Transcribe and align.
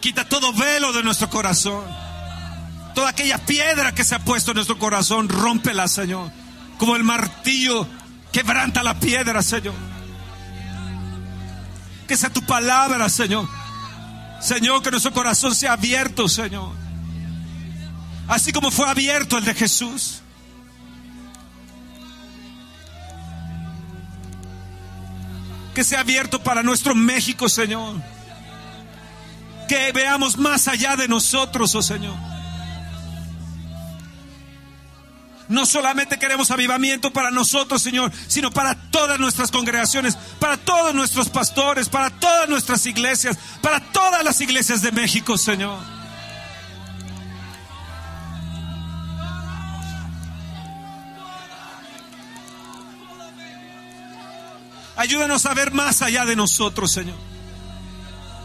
Quita 0.00 0.28
todo 0.28 0.52
velo 0.52 0.92
de 0.92 1.02
nuestro 1.02 1.28
corazón. 1.30 1.84
Toda 2.94 3.10
aquella 3.10 3.38
piedra 3.38 3.92
que 3.92 4.04
se 4.04 4.14
ha 4.14 4.20
puesto 4.20 4.52
en 4.52 4.56
nuestro 4.56 4.78
corazón, 4.78 5.28
rómpela, 5.28 5.88
Señor. 5.88 6.30
Como 6.78 6.96
el 6.96 7.04
martillo 7.04 7.86
quebranta 8.32 8.82
la 8.82 8.98
piedra, 8.98 9.42
Señor. 9.42 9.74
Que 12.08 12.16
sea 12.16 12.30
tu 12.30 12.42
palabra, 12.42 13.08
Señor. 13.08 13.48
Señor, 14.40 14.82
que 14.82 14.90
nuestro 14.90 15.12
corazón 15.12 15.54
sea 15.54 15.72
abierto, 15.72 16.28
Señor. 16.28 16.72
Así 18.28 18.52
como 18.52 18.70
fue 18.70 18.88
abierto 18.88 19.38
el 19.38 19.44
de 19.44 19.54
Jesús. 19.54 20.20
Que 25.74 25.84
sea 25.84 26.00
abierto 26.00 26.42
para 26.42 26.62
nuestro 26.62 26.94
México, 26.94 27.48
Señor. 27.48 27.96
Que 29.68 29.92
veamos 29.92 30.36
más 30.38 30.68
allá 30.68 30.96
de 30.96 31.08
nosotros, 31.08 31.74
oh 31.74 31.82
Señor. 31.82 32.14
No 35.48 35.64
solamente 35.64 36.18
queremos 36.18 36.50
avivamiento 36.50 37.12
para 37.12 37.30
nosotros, 37.30 37.80
Señor, 37.80 38.10
sino 38.26 38.50
para 38.50 38.74
todas 38.90 39.20
nuestras 39.20 39.52
congregaciones, 39.52 40.16
para 40.40 40.56
todos 40.56 40.92
nuestros 40.94 41.28
pastores, 41.28 41.88
para 41.88 42.10
todas 42.10 42.48
nuestras 42.48 42.84
iglesias, 42.86 43.38
para 43.60 43.80
todas 43.92 44.24
las 44.24 44.40
iglesias 44.40 44.82
de 44.82 44.90
México, 44.90 45.38
Señor. 45.38 45.78
Ayúdanos 54.96 55.44
a 55.46 55.54
ver 55.54 55.72
más 55.72 56.02
allá 56.02 56.24
de 56.24 56.34
nosotros, 56.34 56.90
Señor. 56.90 57.35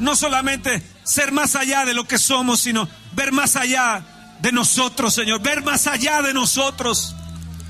No 0.01 0.15
solamente 0.15 0.81
ser 1.03 1.31
más 1.31 1.55
allá 1.55 1.85
de 1.85 1.93
lo 1.93 2.07
que 2.07 2.17
somos, 2.17 2.61
sino 2.61 2.89
ver 3.11 3.31
más 3.31 3.55
allá 3.55 4.03
de 4.39 4.51
nosotros, 4.51 5.13
Señor. 5.13 5.41
Ver 5.43 5.63
más 5.63 5.85
allá 5.85 6.23
de 6.23 6.33
nosotros. 6.33 7.15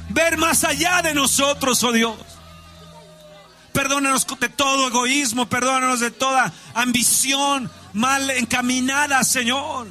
Ver 0.08 0.38
más 0.38 0.64
allá 0.64 1.02
de 1.02 1.14
nosotros, 1.14 1.84
oh 1.84 1.92
Dios. 1.92 2.16
Perdónanos 3.73 4.26
de 4.40 4.48
todo 4.48 4.88
egoísmo, 4.88 5.48
perdónanos 5.48 6.00
de 6.00 6.10
toda 6.10 6.54
ambición 6.73 7.70
mal 7.92 8.30
encaminada, 8.32 9.22
Señor. 9.26 9.90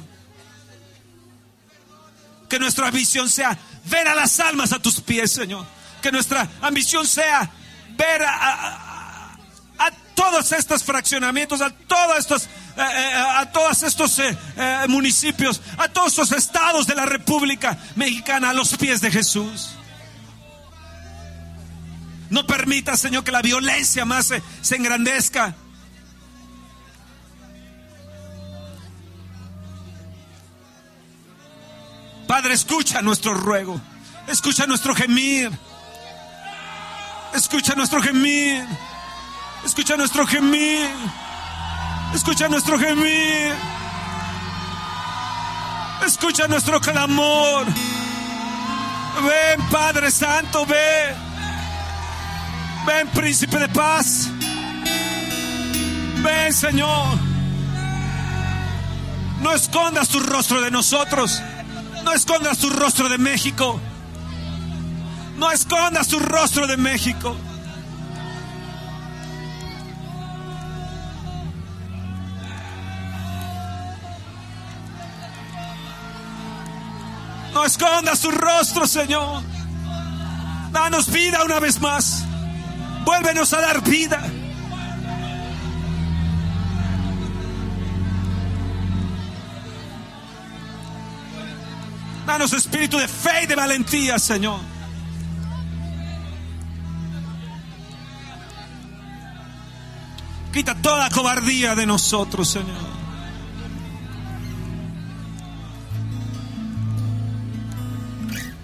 Que 2.49 2.57
nuestra 2.57 2.87
ambición 2.87 3.29
sea 3.29 3.55
ver 3.85 4.07
a 4.07 4.15
las 4.15 4.39
almas 4.39 4.73
a 4.73 4.79
tus 4.79 4.99
pies, 4.99 5.31
Señor. 5.31 5.63
Que 6.01 6.11
nuestra 6.11 6.49
ambición 6.63 7.05
sea 7.05 7.51
ver 7.95 8.23
a, 8.23 8.90
todos 10.21 10.51
estos 10.51 10.83
fraccionamientos, 10.83 11.61
a 11.61 11.71
todos 11.71 12.19
estos, 12.19 12.43
eh, 12.43 12.47
eh, 12.77 13.13
a 13.37 13.51
todos 13.51 13.81
estos 13.81 14.19
eh, 14.19 14.37
municipios, 14.87 15.59
a 15.77 15.87
todos 15.89 16.09
estos 16.09 16.31
estados 16.33 16.85
de 16.85 16.93
la 16.93 17.07
República 17.07 17.75
Mexicana 17.95 18.51
a 18.51 18.53
los 18.53 18.77
pies 18.77 19.01
de 19.01 19.09
Jesús. 19.09 19.71
No 22.29 22.45
permita, 22.45 22.95
Señor, 22.97 23.23
que 23.23 23.31
la 23.31 23.41
violencia 23.41 24.05
más 24.05 24.31
se 24.61 24.75
engrandezca. 24.75 25.55
Padre, 32.27 32.53
escucha 32.53 33.01
nuestro 33.01 33.33
ruego. 33.33 33.81
Escucha 34.27 34.67
nuestro 34.67 34.93
gemir. 34.93 35.51
Escucha 37.33 37.73
nuestro 37.73 38.03
gemir. 38.03 38.63
Escucha 39.65 39.95
nuestro 39.95 40.25
gemir. 40.25 40.89
Escucha 42.13 42.49
nuestro 42.49 42.77
gemir. 42.77 43.53
Escucha 46.05 46.47
nuestro 46.47 46.81
clamor. 46.81 47.65
Ven, 47.65 49.67
Padre 49.69 50.11
Santo, 50.11 50.65
ven. 50.65 51.15
Ven, 52.85 53.07
Príncipe 53.09 53.59
de 53.59 53.69
Paz. 53.69 54.29
Ven, 56.23 56.53
Señor. 56.53 57.19
No 59.41 59.53
escondas 59.53 60.09
tu 60.09 60.19
rostro 60.19 60.61
de 60.61 60.71
nosotros. 60.71 61.41
No 62.03 62.13
escondas 62.13 62.57
tu 62.57 62.69
rostro 62.69 63.09
de 63.09 63.17
México. 63.17 63.79
No 65.37 65.51
escondas 65.51 66.07
tu 66.07 66.19
rostro 66.19 66.67
de 66.67 66.77
México. 66.77 67.35
No 77.53 77.65
escondas 77.65 78.21
tu 78.21 78.31
rostro, 78.31 78.87
Señor. 78.87 79.43
Danos 80.71 81.11
vida 81.11 81.43
una 81.43 81.59
vez 81.59 81.79
más. 81.81 82.23
Vuélvenos 83.03 83.51
a 83.53 83.61
dar 83.61 83.81
vida. 83.81 84.21
Danos 92.25 92.53
espíritu 92.53 92.97
de 92.97 93.07
fe 93.07 93.43
y 93.43 93.47
de 93.47 93.55
valentía, 93.55 94.17
Señor. 94.17 94.59
Quita 100.53 100.75
toda 100.75 101.09
cobardía 101.09 101.75
de 101.75 101.85
nosotros, 101.85 102.49
Señor. 102.49 103.00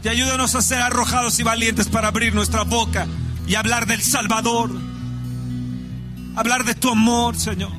Y 0.04 0.08
ayúdanos 0.08 0.56
a 0.56 0.62
ser 0.62 0.82
arrojados 0.82 1.40
y 1.40 1.44
valientes 1.44 1.88
para 1.88 2.08
abrir 2.10 2.34
nuestra 2.34 2.64
boca 2.64 3.08
y 3.48 3.56
hablar 3.56 3.88
del 3.88 4.02
Salvador. 4.02 4.72
Hablar 6.36 6.66
de 6.66 6.76
tu 6.76 6.90
amor, 6.90 7.36
Señor. 7.36 7.72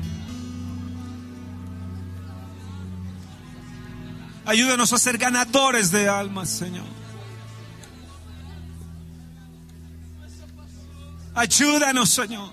Ayúdanos 4.44 4.92
a 4.92 4.98
ser 4.98 5.18
ganadores 5.18 5.90
de 5.90 6.08
almas, 6.08 6.48
Señor. 6.48 6.86
Ayúdanos, 11.34 12.10
Señor. 12.10 12.52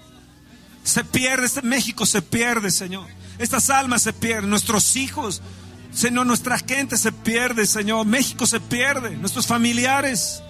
Se 0.83 1.03
pierde, 1.03 1.47
este 1.47 1.63
México 1.63 2.05
se 2.05 2.21
pierde, 2.21 2.69
Señor. 2.69 3.07
Estas 3.39 3.69
almas 3.69 4.03
se 4.03 4.13
pierden, 4.13 4.49
nuestros 4.49 4.95
hijos, 4.95 5.41
Señor, 5.95 6.25
nuestra 6.27 6.59
gente 6.59 6.97
se 6.97 7.13
pierde, 7.13 7.65
Señor. 7.65 8.05
México 8.05 8.45
se 8.45 8.59
pierde, 8.59 9.15
nuestros 9.15 9.47
familiares, 9.47 10.43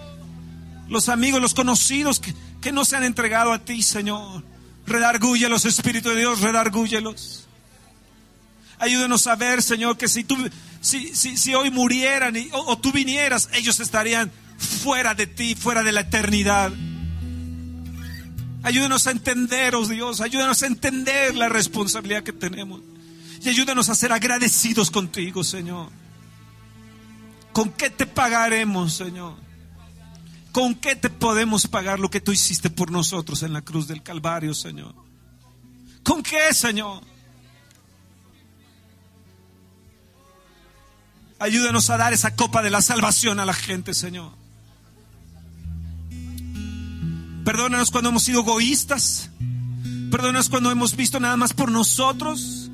los 0.88 1.08
amigos, 1.08 1.40
los 1.40 1.54
conocidos 1.54 2.18
que, 2.18 2.34
que 2.60 2.72
no 2.72 2.84
se 2.84 2.96
han 2.96 3.04
entregado 3.04 3.52
a 3.52 3.60
ti, 3.60 3.80
Señor. 3.80 4.44
Redargúyelos, 4.86 5.64
Espíritu 5.64 6.08
de 6.10 6.16
Dios, 6.16 6.40
redargúyelos. 6.40 7.46
Ayúdenos 8.78 9.26
a 9.28 9.36
ver, 9.36 9.62
Señor, 9.62 9.96
que 9.96 10.08
si 10.08 10.24
tú, 10.24 10.36
si, 10.80 11.14
si, 11.14 11.36
si 11.36 11.54
hoy 11.54 11.70
murieran 11.70 12.34
o, 12.52 12.76
tú 12.76 12.90
vinieras, 12.90 13.48
ellos 13.52 13.78
estarían 13.78 14.32
fuera 14.58 15.14
de 15.14 15.28
ti, 15.28 15.54
fuera 15.54 15.84
de 15.84 15.92
la 15.92 16.00
eternidad. 16.00 16.72
Ayúdenos 18.64 19.06
a 19.06 19.12
entender, 19.12 19.76
oh 19.76 19.86
Dios, 19.86 20.20
ayúdenos 20.20 20.60
a 20.64 20.66
entender 20.66 21.36
la 21.36 21.48
responsabilidad 21.48 22.24
que 22.24 22.32
tenemos. 22.32 22.80
Y 23.46 23.48
ayúdanos 23.48 23.88
a 23.90 23.94
ser 23.94 24.10
agradecidos 24.12 24.90
contigo, 24.90 25.44
Señor. 25.44 25.88
¿Con 27.52 27.70
qué 27.70 27.90
te 27.90 28.04
pagaremos, 28.04 28.94
Señor? 28.94 29.36
¿Con 30.50 30.74
qué 30.74 30.96
te 30.96 31.10
podemos 31.10 31.68
pagar 31.68 32.00
lo 32.00 32.10
que 32.10 32.20
tú 32.20 32.32
hiciste 32.32 32.70
por 32.70 32.90
nosotros 32.90 33.44
en 33.44 33.52
la 33.52 33.62
cruz 33.62 33.86
del 33.86 34.02
Calvario, 34.02 34.52
Señor? 34.52 34.96
¿Con 36.02 36.24
qué, 36.24 36.52
Señor? 36.52 37.04
Ayúdanos 41.38 41.88
a 41.90 41.98
dar 41.98 42.12
esa 42.12 42.34
copa 42.34 42.62
de 42.62 42.70
la 42.70 42.82
salvación 42.82 43.38
a 43.38 43.44
la 43.44 43.54
gente, 43.54 43.94
Señor. 43.94 44.32
Perdónanos 47.44 47.92
cuando 47.92 48.10
hemos 48.10 48.24
sido 48.24 48.40
egoístas. 48.40 49.30
Perdónanos 50.10 50.48
cuando 50.48 50.72
hemos 50.72 50.96
visto 50.96 51.20
nada 51.20 51.36
más 51.36 51.54
por 51.54 51.70
nosotros. 51.70 52.65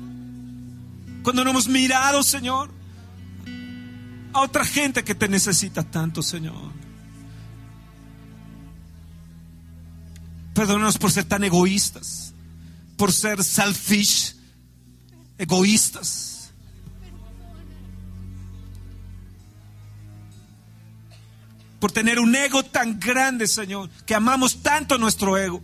Cuando 1.23 1.43
no 1.43 1.51
hemos 1.51 1.67
mirado, 1.69 2.21
Señor, 2.21 2.69
a 4.33 4.41
otra 4.41 4.65
gente 4.65 5.03
que 5.03 5.15
te 5.15 5.29
necesita 5.29 5.83
tanto, 5.83 6.21
Señor. 6.21 6.71
Perdónanos 10.53 10.97
por 10.97 11.11
ser 11.11 11.23
tan 11.23 11.43
egoístas, 11.43 12.33
por 12.97 13.13
ser 13.13 13.41
selfish, 13.43 14.35
egoístas. 15.37 16.51
Por 21.79 21.91
tener 21.91 22.19
un 22.19 22.35
ego 22.35 22.63
tan 22.63 22.99
grande, 22.99 23.47
Señor, 23.47 23.89
que 24.05 24.13
amamos 24.13 24.61
tanto 24.61 24.97
nuestro 24.97 25.37
ego, 25.37 25.61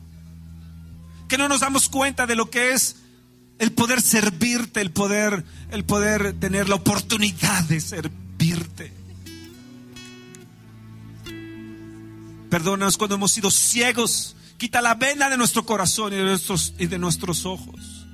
que 1.28 1.38
no 1.38 1.48
nos 1.48 1.60
damos 1.60 1.90
cuenta 1.90 2.26
de 2.26 2.36
lo 2.36 2.50
que 2.50 2.72
es 2.72 2.96
el 3.60 3.74
poder 3.74 4.02
servirte, 4.02 4.80
el 4.80 4.92
poder, 4.92 5.44
el 5.72 5.84
poder 5.84 6.34
tener 6.40 6.70
la 6.70 6.76
oportunidad 6.76 7.64
de 7.66 7.82
servirte. 7.82 8.94
Perdónanos 12.50 12.98
cuando 12.98 13.16
hemos 13.16 13.34
sido 13.34 13.52
ciegos. 13.52 14.36
Quita 14.58 14.82
la 14.82 14.96
venda 14.96 15.30
de 15.30 15.38
nuestro 15.38 15.66
corazón 15.66 16.14
y 16.14 16.16
de 16.16 16.24
nuestros, 16.24 16.74
y 16.80 16.88
de 16.88 16.98
nuestros 16.98 17.46
ojos. 17.46 18.06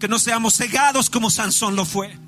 Que 0.00 0.08
no 0.08 0.18
seamos 0.18 0.56
cegados 0.56 1.10
como 1.10 1.30
Sansón 1.30 1.76
lo 1.76 1.84
fue. 1.84 2.18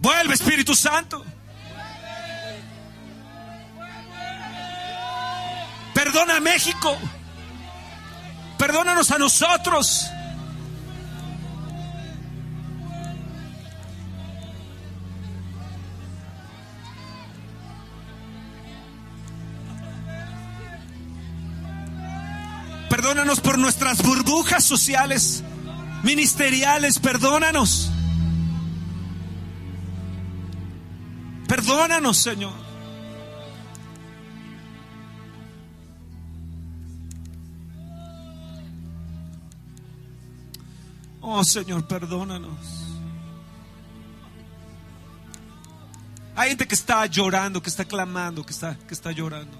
Vuelve 0.00 0.34
Espíritu 0.34 0.74
Santo. 0.74 1.24
Perdona 5.94 6.36
a 6.36 6.40
México. 6.40 6.96
Perdónanos 8.60 9.10
a 9.10 9.16
nosotros. 9.16 10.06
Perdónanos 22.90 23.40
por 23.40 23.56
nuestras 23.56 24.02
burbujas 24.02 24.62
sociales, 24.62 25.42
ministeriales, 26.02 26.98
perdónanos. 26.98 27.90
Perdónanos, 31.48 32.18
Señor. 32.18 32.59
Oh 41.32 41.44
Señor, 41.44 41.86
perdónanos. 41.86 42.58
Hay 46.34 46.48
gente 46.48 46.66
que 46.66 46.74
está 46.74 47.06
llorando, 47.06 47.62
que 47.62 47.70
está 47.70 47.84
clamando, 47.84 48.44
que 48.44 48.50
está, 48.50 48.76
que 48.76 48.92
está 48.92 49.12
llorando. 49.12 49.56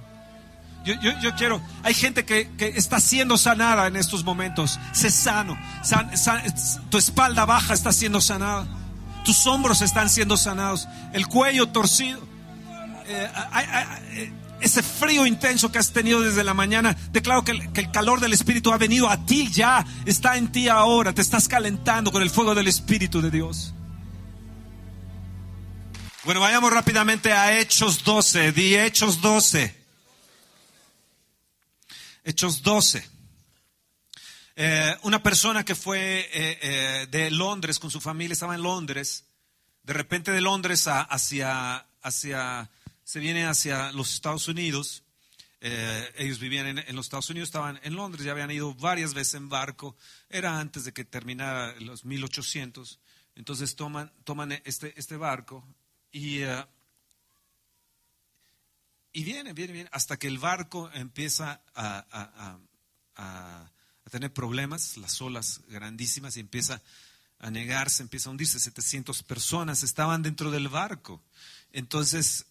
Yo, 0.85 0.95
yo, 0.95 1.35
quiero, 1.37 1.63
hay 1.85 1.95
gente 1.95 2.25
que, 2.25 2.51
que, 2.57 2.69
está 2.71 2.99
siendo 2.99 3.39
sanada 3.39 3.87
en 3.87 3.95
estos 3.95 4.25
momentos. 4.25 4.81
Sé 4.93 5.13
sano. 5.13 5.57
tu 6.91 6.99
espalda 6.99 7.45
baja 7.45 7.73
está 7.73 7.93
siendo 7.93 8.21
sanada. 8.21 8.67
Tus 9.25 9.47
hombros 9.47 9.81
están 9.81 10.09
siendo 10.09 10.37
sanados. 10.37 10.89
El 11.13 11.29
cuello 11.29 11.69
torcido. 11.69 12.19
Eh, 13.07 13.31
eh, 14.11 14.33
ese 14.61 14.83
frío 14.83 15.27
intenso 15.27 15.73
que 15.73 15.79
has 15.79 15.93
tenido 15.93 16.21
desde 16.21 16.45
la 16.45 16.55
mañana, 16.55 16.97
declaro 17.13 17.45
que 17.45 17.53
el, 17.53 17.91
calor 17.91 18.21
del 18.21 18.33
Espíritu 18.33 18.73
ha 18.73 18.79
venido 18.79 19.09
a 19.09 19.25
ti 19.25 19.51
ya, 19.51 19.85
está 20.07 20.37
en 20.37 20.53
ti 20.53 20.69
ahora, 20.69 21.13
te 21.13 21.23
estás 21.23 21.49
calentando 21.49 22.13
con 22.13 22.23
el 22.23 22.31
fuego 22.31 22.55
del 22.55 22.69
Espíritu 22.69 23.21
de 23.21 23.31
Dios. 23.31 23.75
Bueno, 26.25 26.41
vayamos 26.41 26.73
rápidamente 26.73 27.33
a 27.33 27.59
Hechos 27.59 28.05
12, 28.05 28.53
di 28.53 28.77
Hechos 28.77 29.21
12. 29.21 29.75
Hechos 32.25 32.63
12. 32.63 33.09
Eh, 34.57 34.97
una 35.05 35.23
persona 35.23 35.65
que 35.65 35.75
fue 35.75 36.21
eh, 36.21 36.59
eh, 36.61 37.07
de 37.11 37.31
Londres 37.31 37.79
con 37.79 37.91
su 37.91 38.01
familia, 38.01 38.35
estaba 38.35 38.55
en 38.55 38.63
Londres, 38.63 39.25
de 39.83 39.95
repente 39.95 40.33
de 40.33 40.43
Londres 40.43 40.87
hacia, 40.87 41.87
hacia 42.03 42.71
se 43.11 43.19
viene 43.19 43.45
hacia 43.45 43.91
los 43.91 44.15
Estados 44.15 44.47
Unidos. 44.47 45.03
Eh, 45.61 46.15
ellos 46.17 46.39
vivían 46.39 46.79
en, 46.79 46.95
los 46.95 47.07
Estados 47.07 47.29
Unidos, 47.29 47.49
estaban 47.49 47.81
en 47.83 47.97
Londres, 47.97 48.25
ya 48.25 48.31
habían 48.31 48.53
ido 48.53 48.73
varias 48.75 49.15
veces 49.15 49.35
en 49.35 49.49
barco. 49.49 49.97
Era 50.29 50.61
antes 50.61 50.85
de 50.85 50.93
que 50.93 51.05
terminara 51.05 51.75
los 51.81 52.05
1800. 52.05 53.01
Entonces 53.35 53.75
toman, 53.75 54.13
toman 54.23 54.53
este, 54.65 54.95
este 54.97 55.17
barco 55.17 55.67
y, 56.13 56.45
uh, 56.45 56.65
y 59.13 59.25
viene, 59.25 59.55
viene, 59.55 59.73
viene, 59.73 59.91
hasta 59.91 60.17
que 60.17 60.29
el 60.29 60.39
barco 60.39 60.89
empieza 60.95 61.63
a, 61.75 62.07
a, 62.13 62.59
a, 63.17 63.73
a 64.05 64.11
tener 64.11 64.33
problemas, 64.33 64.97
las 64.99 65.21
olas 65.21 65.63
grandísimas, 65.67 66.37
y 66.37 66.41
empieza 66.41 66.81
a 67.41 67.51
negarse, 67.51 68.05
empieza 68.05 68.29
a 68.29 68.31
hundirse. 68.31 68.61
700 68.61 69.25
personas 69.25 69.83
estaban 69.83 70.23
dentro 70.23 70.53
del 70.53 70.69
barco. 70.69 71.21
Entonces 71.73 72.47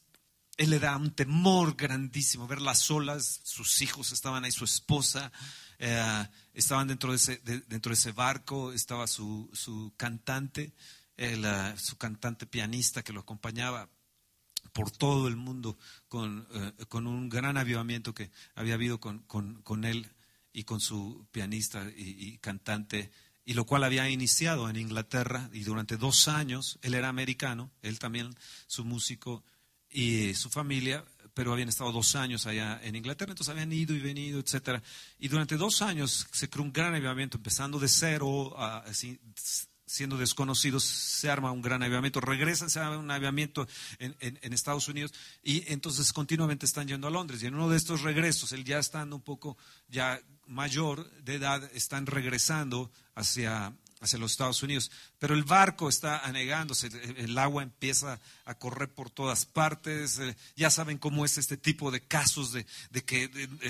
él 0.59 0.71
le 0.71 0.79
da 0.79 0.97
un 0.97 1.11
temor 1.11 1.77
grandísimo 1.77 2.45
ver 2.45 2.59
las 2.59 2.91
olas, 2.91 3.39
sus 3.43 3.81
hijos 3.81 4.11
estaban 4.11 4.43
ahí, 4.43 4.51
su 4.51 4.65
esposa, 4.65 5.31
eh, 5.77 6.27
estaban 6.53 6.89
dentro 6.89 7.11
de, 7.11 7.15
ese, 7.15 7.37
dentro 7.69 7.91
de 7.91 7.93
ese 7.93 8.11
barco, 8.11 8.73
estaba 8.73 9.07
su, 9.07 9.49
cantante, 9.95 10.73
eh, 11.15 11.73
su 11.77 11.97
cantante 11.97 12.45
pianista 12.45 13.03
que 13.03 13.13
lo 13.13 13.21
acompañaba 13.21 13.89
por 14.73 14.91
todo 14.91 15.29
el 15.29 15.37
mundo 15.37 15.77
con, 16.09 16.45
eh, 16.51 16.73
un 16.91 17.29
gran 17.29 17.55
avivamiento 17.55 18.13
que 18.13 18.29
había 18.53 18.73
habido 18.73 18.99
con 18.99 19.85
él 19.85 20.11
y 20.51 20.65
con 20.65 20.81
su 20.81 21.25
pianista 21.31 21.89
y, 21.95 22.33
y, 22.33 22.37
cantante, 22.39 23.11
y 23.45 23.53
lo 23.53 23.65
cual 23.65 23.85
había 23.85 24.09
iniciado 24.09 24.69
en 24.69 24.75
Inglaterra 24.75 25.49
y 25.53 25.63
durante 25.63 25.95
dos 25.95 26.27
años, 26.27 26.79
él 26.81 26.95
era 26.95 27.07
americano, 27.07 27.71
él 27.81 27.97
también, 27.97 28.35
su 28.67 28.83
músico, 28.83 29.45
y 29.91 30.33
su 30.35 30.49
familia, 30.49 31.03
pero 31.33 31.53
habían 31.53 31.69
estado 31.69 31.91
dos 31.91 32.15
años 32.15 32.45
allá 32.45 32.79
en 32.83 32.95
Inglaterra, 32.95 33.31
entonces 33.31 33.51
habían 33.51 33.71
ido 33.71 33.95
y 33.95 33.99
venido, 33.99 34.39
etcétera. 34.39 34.81
Y 35.19 35.27
durante 35.27 35.57
dos 35.57 35.81
años 35.81 36.27
se 36.31 36.49
creó 36.49 36.63
un 36.63 36.73
gran 36.73 36.93
avivamiento, 36.93 37.37
empezando 37.37 37.79
de 37.79 37.87
cero, 37.87 38.55
siendo 39.85 40.17
desconocidos, 40.17 40.83
se 40.83 41.31
arma 41.31 41.51
un 41.51 41.61
gran 41.61 41.81
avivamiento, 41.81 42.21
regresan, 42.21 42.69
se 42.69 42.79
arma 42.79 42.97
un 42.97 43.09
avivamiento 43.09 43.67
en, 43.97 44.15
en, 44.19 44.53
Estados 44.53 44.87
Unidos 44.87 45.13
y 45.41 45.63
entonces 45.71 46.13
continuamente 46.13 46.67
están 46.67 46.87
yendo 46.87 47.07
a 47.07 47.11
Londres. 47.11 47.41
Y 47.41 47.47
en 47.47 47.55
uno 47.55 47.69
de 47.69 47.77
estos 47.77 48.03
regresos, 48.03 48.51
él 48.51 48.63
ya 48.63 48.77
estando 48.77 49.15
un 49.15 49.23
poco 49.23 49.57
ya 49.87 50.21
mayor 50.45 51.09
de 51.21 51.35
edad, 51.35 51.63
están 51.73 52.05
regresando 52.05 52.91
hacia, 53.15 53.73
hacia 53.99 54.19
los 54.19 54.31
Estados 54.31 54.63
Unidos. 54.63 54.91
Pero 55.17 55.33
el 55.33 55.43
barco 55.43 55.89
está 55.89 56.19
anegándose, 56.19 56.87
el 57.17 57.37
agua 57.37 57.63
empieza 57.63 58.19
a 58.45 58.55
correr 58.55 58.89
por 58.89 59.09
todas 59.09 59.45
partes. 59.45 60.19
Eh, 60.19 60.35
ya 60.55 60.69
saben 60.69 60.97
cómo 60.97 61.25
es 61.25 61.37
este 61.37 61.57
tipo 61.57 61.91
de 61.91 62.01
casos 62.01 62.51
de, 62.51 62.65
que 63.05 63.29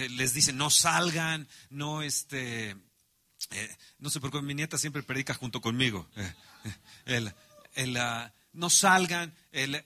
les 0.10 0.34
dicen 0.34 0.58
no 0.58 0.70
salgan, 0.70 1.48
no 1.70 2.02
este. 2.02 2.76
Eh, 3.52 3.78
no 4.00 4.10
sé 4.10 4.20
por 4.20 4.32
qué 4.32 4.42
mi 4.42 4.54
nieta 4.54 4.78
siempre 4.78 5.04
predica 5.04 5.34
junto 5.34 5.62
conmigo. 5.62 6.08
Eh, 6.16 6.34
el, 7.06 7.34
el, 7.74 7.98
ah, 7.98 8.34
no 8.54 8.70
salgan, 8.70 9.36
el, 9.52 9.84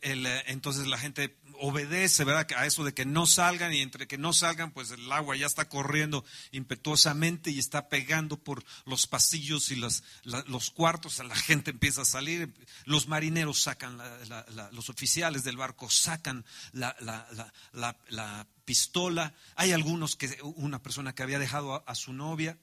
entonces 0.48 0.88
la 0.88 0.98
gente 0.98 1.38
obedece, 1.60 2.24
¿verdad? 2.24 2.48
A 2.58 2.66
eso 2.66 2.84
de 2.84 2.94
que 2.94 3.06
no 3.06 3.26
salgan 3.26 3.74
y 3.74 3.82
entre 3.82 4.08
que 4.08 4.18
no 4.18 4.34
salgan, 4.34 4.72
pues 4.72 4.92
el 4.92 5.12
agua 5.12 5.36
ya 5.36 5.46
está 5.46 5.70
corriendo 5.70 6.26
impetuosamente 6.52 7.52
y 7.52 7.60
está 7.60 7.90
pegando 7.90 8.38
por 8.38 8.64
los 8.86 9.08
pasillos 9.08 9.72
y 9.72 9.76
los, 9.76 10.04
los 10.24 10.72
cuartos, 10.72 11.20
la 11.20 11.36
gente 11.36 11.72
empieza 11.72 12.02
a 12.02 12.06
salir, 12.06 12.54
los 12.86 13.08
marineros 13.08 13.62
sacan, 13.62 13.98
los 14.72 14.90
oficiales 14.90 15.44
del 15.44 15.58
barco 15.58 15.90
sacan 15.90 16.46
la, 16.74 18.48
pistola, 18.66 19.34
hay 19.56 19.72
algunos 19.74 20.16
que, 20.16 20.38
una 20.42 20.82
persona 20.82 21.14
que 21.14 21.24
había 21.24 21.40
dejado 21.40 21.84
a 21.88 21.96
su 21.96 22.14
novia, 22.14 22.58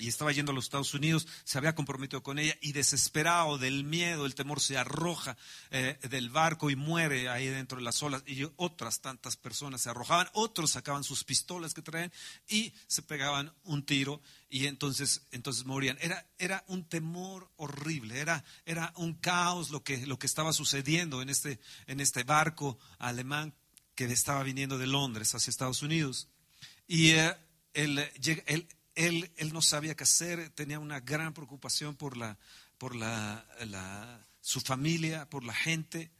y 0.00 0.08
estaba 0.08 0.32
yendo 0.32 0.52
a 0.52 0.54
los 0.54 0.64
Estados 0.64 0.94
Unidos, 0.94 1.26
se 1.44 1.58
había 1.58 1.74
comprometido 1.74 2.22
con 2.22 2.38
ella 2.38 2.56
y 2.60 2.72
desesperado 2.72 3.58
del 3.58 3.84
miedo, 3.84 4.26
el 4.26 4.34
temor, 4.34 4.60
se 4.60 4.78
arroja 4.78 5.36
eh, 5.70 5.98
del 6.08 6.30
barco 6.30 6.70
y 6.70 6.76
muere 6.76 7.28
ahí 7.28 7.46
dentro 7.46 7.78
de 7.78 7.84
las 7.84 8.02
olas. 8.02 8.22
Y 8.26 8.48
otras 8.56 9.00
tantas 9.00 9.36
personas 9.36 9.82
se 9.82 9.90
arrojaban, 9.90 10.28
otros 10.32 10.70
sacaban 10.70 11.04
sus 11.04 11.24
pistolas 11.24 11.74
que 11.74 11.82
traían 11.82 12.12
y 12.48 12.72
se 12.86 13.02
pegaban 13.02 13.52
un 13.64 13.84
tiro 13.84 14.22
y 14.48 14.66
entonces, 14.66 15.22
entonces 15.30 15.64
morían. 15.64 15.98
Era, 16.00 16.26
era 16.38 16.64
un 16.66 16.88
temor 16.88 17.50
horrible, 17.56 18.18
era, 18.18 18.44
era 18.64 18.92
un 18.96 19.14
caos 19.14 19.70
lo 19.70 19.84
que, 19.84 20.06
lo 20.06 20.18
que 20.18 20.26
estaba 20.26 20.52
sucediendo 20.52 21.22
en 21.22 21.28
este, 21.28 21.60
en 21.86 22.00
este 22.00 22.24
barco 22.24 22.78
alemán 22.98 23.54
que 23.94 24.06
estaba 24.06 24.42
viniendo 24.42 24.78
de 24.78 24.86
Londres 24.86 25.34
hacia 25.34 25.50
Estados 25.50 25.82
Unidos. 25.82 26.28
Y 26.86 27.10
eh, 27.10 27.36
el, 27.74 27.98
el 28.46 28.66
él, 28.94 29.30
no 29.52 29.62
sabía 29.62 29.94
qué 29.94 30.04
hacer, 30.04 30.50
tenía 30.50 30.78
una 30.78 31.00
gran 31.00 31.32
preocupación 31.32 31.96
por, 31.96 32.16
la, 32.16 32.38
por 32.78 32.94
la, 32.94 34.26
su 34.40 34.60
familia, 34.60 35.28
por 35.28 35.44
la 35.44 35.54
gente. 35.54 36.10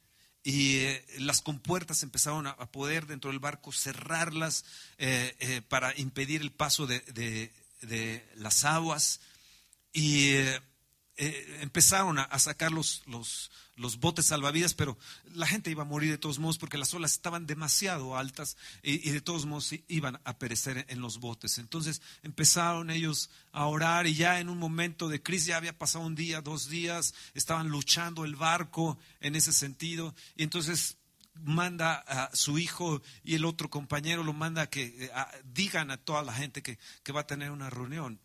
Y 0.43 0.79
eh, 0.79 1.05
las 1.19 1.43
compuertas 1.43 2.03
empezaron 2.03 2.47
a, 2.47 2.57
poder 2.71 3.07
dentro 3.07 3.31
del 3.31 3.41
barco 3.41 3.73
cerrarlas 3.73 4.65
eh, 4.97 5.37
eh, 5.41 5.63
para 5.63 5.97
impedir 5.99 6.41
el 6.41 6.51
paso 6.53 6.87
de, 6.87 7.53
las 8.37 8.65
aguas. 8.65 9.21
Y 9.93 10.35
eh, 11.17 11.59
empezaron 11.61 12.19
a, 12.19 12.39
sacar 12.39 12.73
los, 12.73 13.03
los, 13.07 13.99
botes 13.99 14.27
salvavidas, 14.27 14.75
pero 14.75 14.97
la 15.35 15.47
gente 15.47 15.71
iba 15.71 15.83
a 15.83 15.87
morir 15.87 16.11
de 16.11 16.19
todos 16.19 16.39
modos 16.39 16.57
porque 16.57 16.79
las 16.79 16.95
olas 16.95 17.13
estaban 17.13 17.47
demasiado 17.47 18.17
altas 18.17 18.57
y, 18.83 19.11
de 19.11 19.21
todos 19.21 19.45
modos 19.45 19.75
iban 19.89 20.21
a 20.25 20.39
perecer 20.39 20.87
en 20.89 21.01
los 21.01 21.19
botes. 21.19 21.59
Entonces 21.59 22.01
empezaron 22.23 22.91
ellos 22.91 23.31
a 23.53 23.67
orar 23.67 24.07
y 24.07 24.15
ya 24.15 24.41
en 24.41 24.49
un 24.49 24.59
momento 24.59 25.09
de 25.09 25.23
crisis, 25.23 25.49
ya 25.49 25.57
había 25.59 25.77
pasado 25.77 26.05
un 26.05 26.15
día, 26.15 26.41
dos 26.41 26.69
días, 26.69 27.15
estaban 27.35 27.69
luchando 27.69 28.25
el 28.25 28.37
barco 28.37 28.99
en 29.21 29.37
ese 29.37 29.53
sentido 29.53 30.15
y 30.37 30.43
entonces 30.43 30.97
manda 31.35 31.97
a 31.97 32.35
su 32.35 32.59
hijo 32.59 33.03
y 33.25 33.35
el 33.35 33.45
otro 33.45 33.71
compañero 33.71 34.25
lo 34.25 34.33
manda 34.33 34.63
a 34.63 34.71
que 34.71 34.95
eh, 34.99 35.11
digan 35.45 35.91
a 35.91 35.97
toda 35.99 36.23
la 36.23 36.33
gente 36.33 36.63
que, 36.63 36.79
va 37.13 37.21
a 37.21 37.27
tener 37.27 37.51
una 37.51 37.71
reunión 37.71 38.21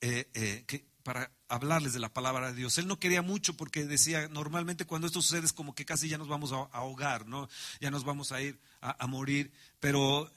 eh, 0.00 0.28
eh, 0.34 0.64
que, 0.66 0.84
para 1.02 1.30
hablarles 1.54 1.92
de 1.92 2.00
la 2.00 2.12
palabra 2.12 2.48
de 2.48 2.54
Dios. 2.54 2.78
Él 2.78 2.86
no 2.86 2.98
quería 2.98 3.22
mucho 3.22 3.56
porque 3.56 3.84
decía, 3.84 4.28
normalmente 4.28 4.84
cuando 4.84 5.06
esto 5.06 5.22
sucede 5.22 5.46
es 5.46 5.52
como 5.52 5.74
que 5.74 5.84
casi 5.84 6.08
ya 6.08 6.18
nos 6.18 6.28
vamos 6.28 6.52
a, 6.52 6.56
ahogar, 6.72 7.26
¿no? 7.26 7.48
Ya 7.80 7.90
nos 7.90 8.04
vamos 8.04 8.32
a 8.32 8.40
ir 8.40 8.58
a, 8.80 9.06
morir, 9.06 9.50
pero 9.80 10.30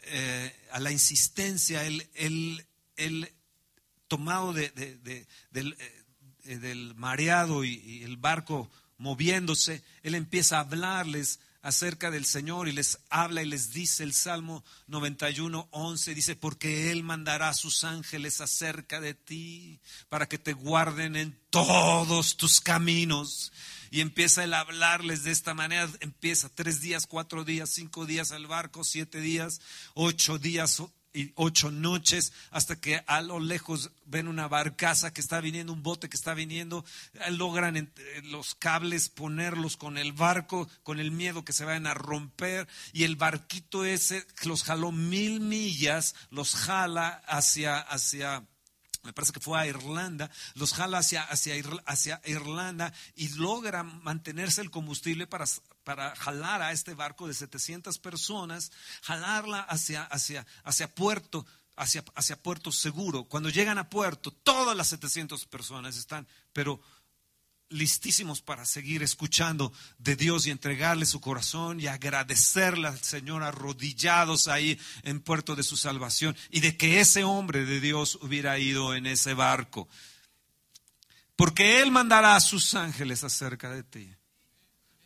a 0.72 0.80
la 0.80 0.92
insistencia, 0.92 1.86
él, 1.86 2.66
tomado 4.08 4.54
de, 4.54 4.72
del, 5.52 6.96
mareado 6.96 7.64
y 7.64 8.04
el 8.04 8.18
barco 8.18 8.70
moviéndose, 8.98 9.84
él 10.04 10.16
empieza 10.16 10.58
a 10.58 10.62
hablarles 10.62 11.40
acerca 11.68 12.12
del 12.12 12.24
Señor 12.24 12.70
y 12.70 12.72
les 12.72 12.98
habla 13.10 13.44
y 13.44 13.46
les 13.46 13.74
dice 13.74 14.04
el 14.04 14.14
Salmo 14.14 14.64
91, 14.88 15.68
11, 15.72 16.16
dice, 16.16 16.38
porque 16.38 16.92
Él 16.92 17.04
mandará 17.04 17.50
a 17.50 17.54
sus 17.54 17.84
ángeles 17.84 18.40
acerca 18.40 19.02
de 19.02 19.14
ti 19.14 19.82
para 20.08 20.30
que 20.30 20.38
te 20.38 20.54
guarden 20.54 21.18
en 21.18 21.38
todos 21.50 22.38
tus 22.38 22.62
caminos. 22.62 23.52
Y 23.92 24.00
empieza 24.00 24.44
a 24.44 24.60
hablarles 24.62 25.26
de 25.26 25.32
esta 25.32 25.54
manera, 25.54 25.90
empieza 26.00 26.48
tres 26.48 26.80
días, 26.80 27.06
cuatro 27.06 27.44
días, 27.44 27.70
cinco 27.70 28.06
días 28.06 28.32
al 28.32 28.48
barco, 28.48 28.86
siete 28.86 29.20
días, 29.20 29.60
ocho 29.94 30.40
días 30.40 30.82
y 31.18 31.32
ocho 31.34 31.72
noches 31.72 32.32
hasta 32.52 32.80
que 32.80 33.04
a 33.08 33.22
lo 33.22 33.40
lejos 33.40 33.90
ven 34.06 34.28
una 34.28 34.48
barcaza 34.48 35.12
que 35.12 35.20
está 35.20 35.42
viniendo, 35.42 35.74
un 35.74 35.82
bote 35.82 36.10
que 36.10 36.16
está 36.16 36.36
viniendo, 36.36 36.86
eh, 37.14 37.32
logran 37.32 37.92
los 38.26 38.54
cables 38.54 39.10
ponerlos 39.10 39.78
con 39.78 39.98
el 39.98 40.14
barco, 40.14 40.70
con 40.84 41.00
el 41.00 41.10
miedo 41.10 41.44
que 41.44 41.54
se 41.54 41.66
vayan 41.66 41.88
a 41.88 41.96
romper 41.96 42.68
y 42.94 43.04
el 43.04 43.16
barquito 43.16 43.84
ese 43.84 44.28
los 44.44 44.64
jaló 44.64 44.92
mil 44.92 45.40
millas, 45.40 46.14
los 46.30 46.54
jala 46.54 47.24
hacia, 47.28 47.80
hacia 47.80 48.46
me 49.02 49.12
parece 49.12 49.34
que 49.34 49.40
fue 49.40 49.60
a 49.60 49.66
Irlanda, 49.66 50.30
los 50.54 50.74
jala 50.74 51.00
hacia, 51.00 51.24
hacia, 51.24 51.56
hacia 51.88 52.22
Irlanda 52.26 52.94
y 53.16 53.30
logra 53.30 53.82
mantenerse 53.82 54.62
el 54.62 54.70
combustible 54.70 55.26
para, 55.26 55.46
para 55.88 56.14
jalar 56.18 56.62
a 56.62 56.74
este 56.74 56.96
barco 56.96 57.30
de 57.30 57.34
700 57.34 57.98
personas, 58.00 58.74
jalarla 59.04 59.62
hacia, 59.62 60.04
hacia, 60.04 60.46
hacia 60.66 60.94
puerto, 60.94 61.46
hacia, 61.78 62.04
hacia 62.14 62.36
puerto 62.36 62.74
seguro. 62.74 63.24
Cuando 63.24 63.48
llegan 63.48 63.78
a 63.78 63.90
puerto, 63.90 64.32
todas 64.32 64.76
las 64.76 64.90
700 64.90 65.46
personas 65.46 65.96
están, 65.96 66.28
pero 66.52 66.82
listísimos 67.70 68.42
para 68.42 68.66
seguir 68.66 69.02
escuchando 69.02 69.72
de 69.98 70.18
Dios 70.18 70.46
y 70.46 70.52
entregarle 70.52 71.06
su 71.06 71.22
corazón 71.22 71.80
y 71.80 71.88
agradecerle 71.88 72.90
al 72.90 73.02
Señor 73.02 73.44
arrodillados 73.44 74.50
ahí 74.50 74.78
en 75.04 75.22
puerto 75.22 75.56
de 75.56 75.64
su 75.64 75.78
salvación 75.78 76.36
y 76.52 76.60
de 76.60 76.76
que 76.76 77.00
ese 77.00 77.24
hombre 77.24 77.64
de 77.64 77.80
Dios 77.80 78.20
hubiera 78.22 78.60
ido 78.60 78.94
en 78.94 79.06
ese 79.06 79.34
barco. 79.34 79.88
Porque 81.38 81.82
Él 81.82 81.92
mandará 81.92 82.36
a 82.36 82.42
sus 82.42 82.74
ángeles 82.74 83.24
acerca 83.24 83.70
de 83.70 83.84
ti 83.84 84.17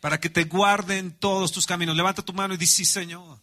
para 0.02 0.18
que 0.18 0.28
te 0.28 0.42
guarden 0.42 1.12
todos 1.12 1.52
tus 1.52 1.64
caminos. 1.64 1.96
Levanta 1.96 2.22
tu 2.22 2.32
mano 2.32 2.54
y 2.54 2.56
dice, 2.56 2.78
sí, 2.78 2.84
Señor. 2.84 3.38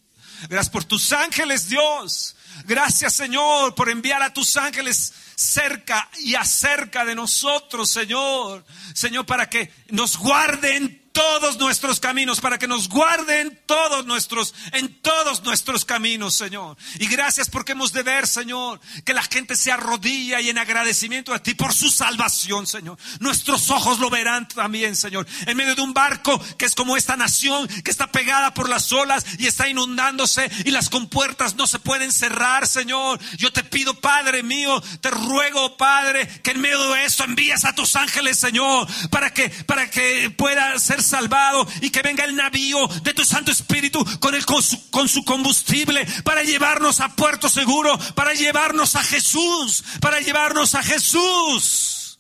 Gracias 0.50 0.70
por 0.70 0.84
tus 0.84 1.14
ángeles, 1.14 1.70
Dios. 1.70 2.36
Gracias, 2.66 3.14
Señor, 3.14 3.74
por 3.76 3.90
enviar 3.90 4.22
a 4.22 4.34
tus 4.34 4.58
ángeles 4.58 5.14
cerca 5.36 6.10
y 6.20 6.36
acerca 6.36 7.06
de 7.06 7.16
nosotros, 7.16 7.90
Señor. 7.90 8.66
Señor, 8.94 9.26
para 9.26 9.50
que 9.50 9.72
nos 9.88 10.18
guarden 10.18 10.99
todos 11.20 11.58
nuestros 11.58 12.00
caminos, 12.00 12.40
para 12.40 12.58
que 12.58 12.66
nos 12.66 12.88
guarden 12.88 13.60
todos 13.66 14.06
nuestros, 14.06 14.56
en 14.72 15.02
todos 15.02 15.44
nuestros 15.44 15.84
caminos, 15.84 16.34
Señor. 16.34 16.78
Y 16.98 17.08
gracias 17.08 17.50
porque 17.50 17.74
hemos 17.74 17.92
de 17.92 18.04
ver, 18.04 18.26
Señor, 18.26 18.80
que 19.04 19.14
la 19.14 19.24
gente 19.24 19.58
se 19.58 19.70
arrodilla 19.70 20.40
y 20.40 20.50
en 20.50 20.58
agradecimiento 20.58 21.34
a 21.34 21.44
ti 21.44 21.56
por 21.56 21.74
su 21.74 21.90
salvación, 21.90 22.66
Señor. 22.66 22.98
Nuestros 23.20 23.70
ojos 23.70 24.00
lo 24.00 24.10
verán 24.10 24.48
también, 24.48 24.96
Señor. 24.96 25.28
En 25.46 25.58
medio 25.58 25.76
de 25.76 25.82
un 25.82 25.94
barco 25.94 26.40
que 26.58 26.64
es 26.64 26.74
como 26.74 26.96
esta 26.96 27.18
nación, 27.18 27.68
que 27.68 27.92
está 27.92 28.08
pegada 28.08 28.54
por 28.54 28.70
las 28.70 28.90
olas 28.94 29.26
y 29.40 29.48
está 29.48 29.68
inundándose 29.68 30.50
y 30.64 30.72
las 30.72 30.90
compuertas 30.90 31.56
no 31.56 31.68
se 31.68 31.80
pueden 31.80 32.14
cerrar, 32.14 32.66
Señor. 32.66 33.20
Yo 33.38 33.52
te 33.52 33.66
pido, 33.66 33.94
Padre 34.00 34.42
mío, 34.42 34.82
te 35.02 35.12
ruego, 35.12 35.76
Padre, 35.76 36.28
que 36.44 36.52
en 36.52 36.62
medio 36.62 36.94
de 36.94 37.04
eso 37.04 37.26
envíes 37.26 37.66
a 37.66 37.76
tus 37.76 37.98
ángeles, 37.98 38.40
Señor, 38.40 38.88
para 39.10 39.34
que, 39.34 39.50
para 39.50 39.90
que 39.90 40.30
pueda 40.30 40.80
ser 40.80 41.09
salvado 41.10 41.68
y 41.82 41.90
que 41.90 42.02
venga 42.02 42.24
el 42.24 42.36
navío 42.36 42.88
de 43.04 43.14
tu 43.14 43.26
Santo 43.26 43.52
Espíritu 43.52 44.06
con, 44.20 44.36
el, 44.36 44.46
con, 44.46 44.64
su, 44.64 44.90
con 44.90 45.10
su 45.10 45.26
combustible 45.26 46.06
para 46.24 46.44
llevarnos 46.44 47.00
a 47.00 47.16
puerto 47.16 47.50
seguro, 47.50 47.98
para 48.16 48.34
llevarnos 48.34 48.96
a 48.96 49.04
Jesús, 49.04 49.84
para 50.00 50.22
llevarnos 50.22 50.76
a 50.76 50.84
Jesús. 50.84 52.20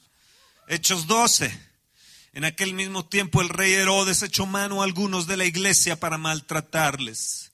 Hechos 0.67 1.08
12. 1.08 1.69
En 2.34 2.46
aquel 2.46 2.74
mismo 2.74 3.05
tiempo 3.05 3.41
el 3.41 3.50
rey 3.50 3.74
Herodes 3.74 4.22
echó 4.22 4.46
mano 4.46 4.81
a 4.81 4.86
algunos 4.86 5.25
de 5.27 5.38
la 5.38 5.46
iglesia 5.46 6.00
para 6.00 6.17
maltratarles 6.17 7.51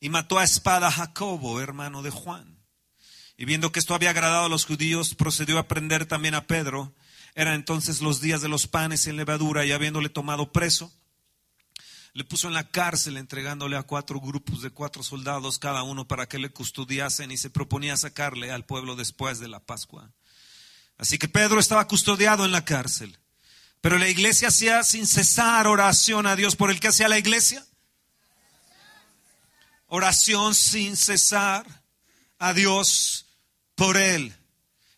y 0.00 0.08
mató 0.08 0.38
a 0.38 0.44
espada 0.44 0.88
a 0.88 0.92
Jacobo, 0.92 1.60
hermano 1.60 2.02
de 2.02 2.10
Juan. 2.10 2.58
Y 3.36 3.44
viendo 3.44 3.70
que 3.70 3.78
esto 3.78 3.94
había 3.94 4.10
agradado 4.10 4.46
a 4.46 4.48
los 4.48 4.64
judíos, 4.64 5.14
procedió 5.14 5.58
a 5.58 5.68
prender 5.68 6.06
también 6.06 6.34
a 6.34 6.46
Pedro 6.46 6.94
eran 7.38 7.54
entonces 7.54 8.00
los 8.00 8.20
días 8.20 8.40
de 8.40 8.48
los 8.48 8.66
panes 8.66 9.06
en 9.06 9.16
levadura 9.16 9.64
y 9.64 9.70
habiéndole 9.70 10.08
tomado 10.08 10.50
preso, 10.50 10.92
le 12.12 12.24
puso 12.24 12.48
en 12.48 12.54
la 12.54 12.68
cárcel 12.68 13.16
entregándole 13.16 13.76
a 13.76 13.84
cuatro 13.84 14.20
grupos 14.20 14.60
de 14.60 14.70
cuatro 14.70 15.04
soldados 15.04 15.60
cada 15.60 15.84
uno 15.84 16.08
para 16.08 16.26
que 16.26 16.40
le 16.40 16.50
custodiasen 16.50 17.30
y 17.30 17.36
se 17.36 17.48
proponía 17.48 17.96
sacarle 17.96 18.50
al 18.50 18.64
pueblo 18.64 18.96
después 18.96 19.38
de 19.38 19.46
la 19.46 19.60
Pascua. 19.60 20.10
Así 20.96 21.16
que 21.16 21.28
Pedro 21.28 21.60
estaba 21.60 21.86
custodiado 21.86 22.44
en 22.44 22.50
la 22.50 22.64
cárcel. 22.64 23.16
Pero 23.80 23.98
la 23.98 24.08
iglesia 24.08 24.48
hacía 24.48 24.82
sin 24.82 25.06
cesar 25.06 25.68
oración 25.68 26.26
a 26.26 26.34
Dios. 26.34 26.56
¿Por 26.56 26.72
el 26.72 26.80
que 26.80 26.88
hacía 26.88 27.06
la 27.06 27.20
iglesia? 27.20 27.64
Oración 29.86 30.56
sin 30.56 30.96
cesar 30.96 31.84
a 32.40 32.52
Dios 32.52 33.26
por 33.76 33.96
él. 33.96 34.34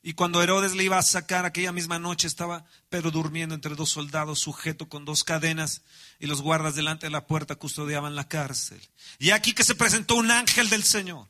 Y 0.03 0.15
cuando 0.15 0.43
Herodes 0.43 0.75
le 0.75 0.85
iba 0.85 0.99
a 0.99 1.03
sacar 1.03 1.45
aquella 1.45 1.73
misma 1.73 1.99
noche, 1.99 2.27
estaba 2.27 2.65
Pedro 2.89 3.11
durmiendo 3.11 3.55
entre 3.55 3.75
dos 3.75 3.91
soldados, 3.91 4.39
sujeto 4.39 4.89
con 4.89 5.05
dos 5.05 5.25
cadenas, 5.25 5.83
y 6.19 6.27
los 6.27 6.41
guardas 6.41 6.75
delante 6.75 7.07
de 7.07 7.11
la 7.11 7.27
puerta 7.27 7.57
custodiaban 7.57 8.15
la 8.15 8.27
cárcel. 8.27 8.81
Y 9.19 9.31
aquí 9.31 9.53
que 9.53 9.65
se 9.65 9.75
presentó 9.75 10.15
un 10.15 10.31
ángel 10.31 10.71
del 10.71 10.85
Señor. 10.85 11.29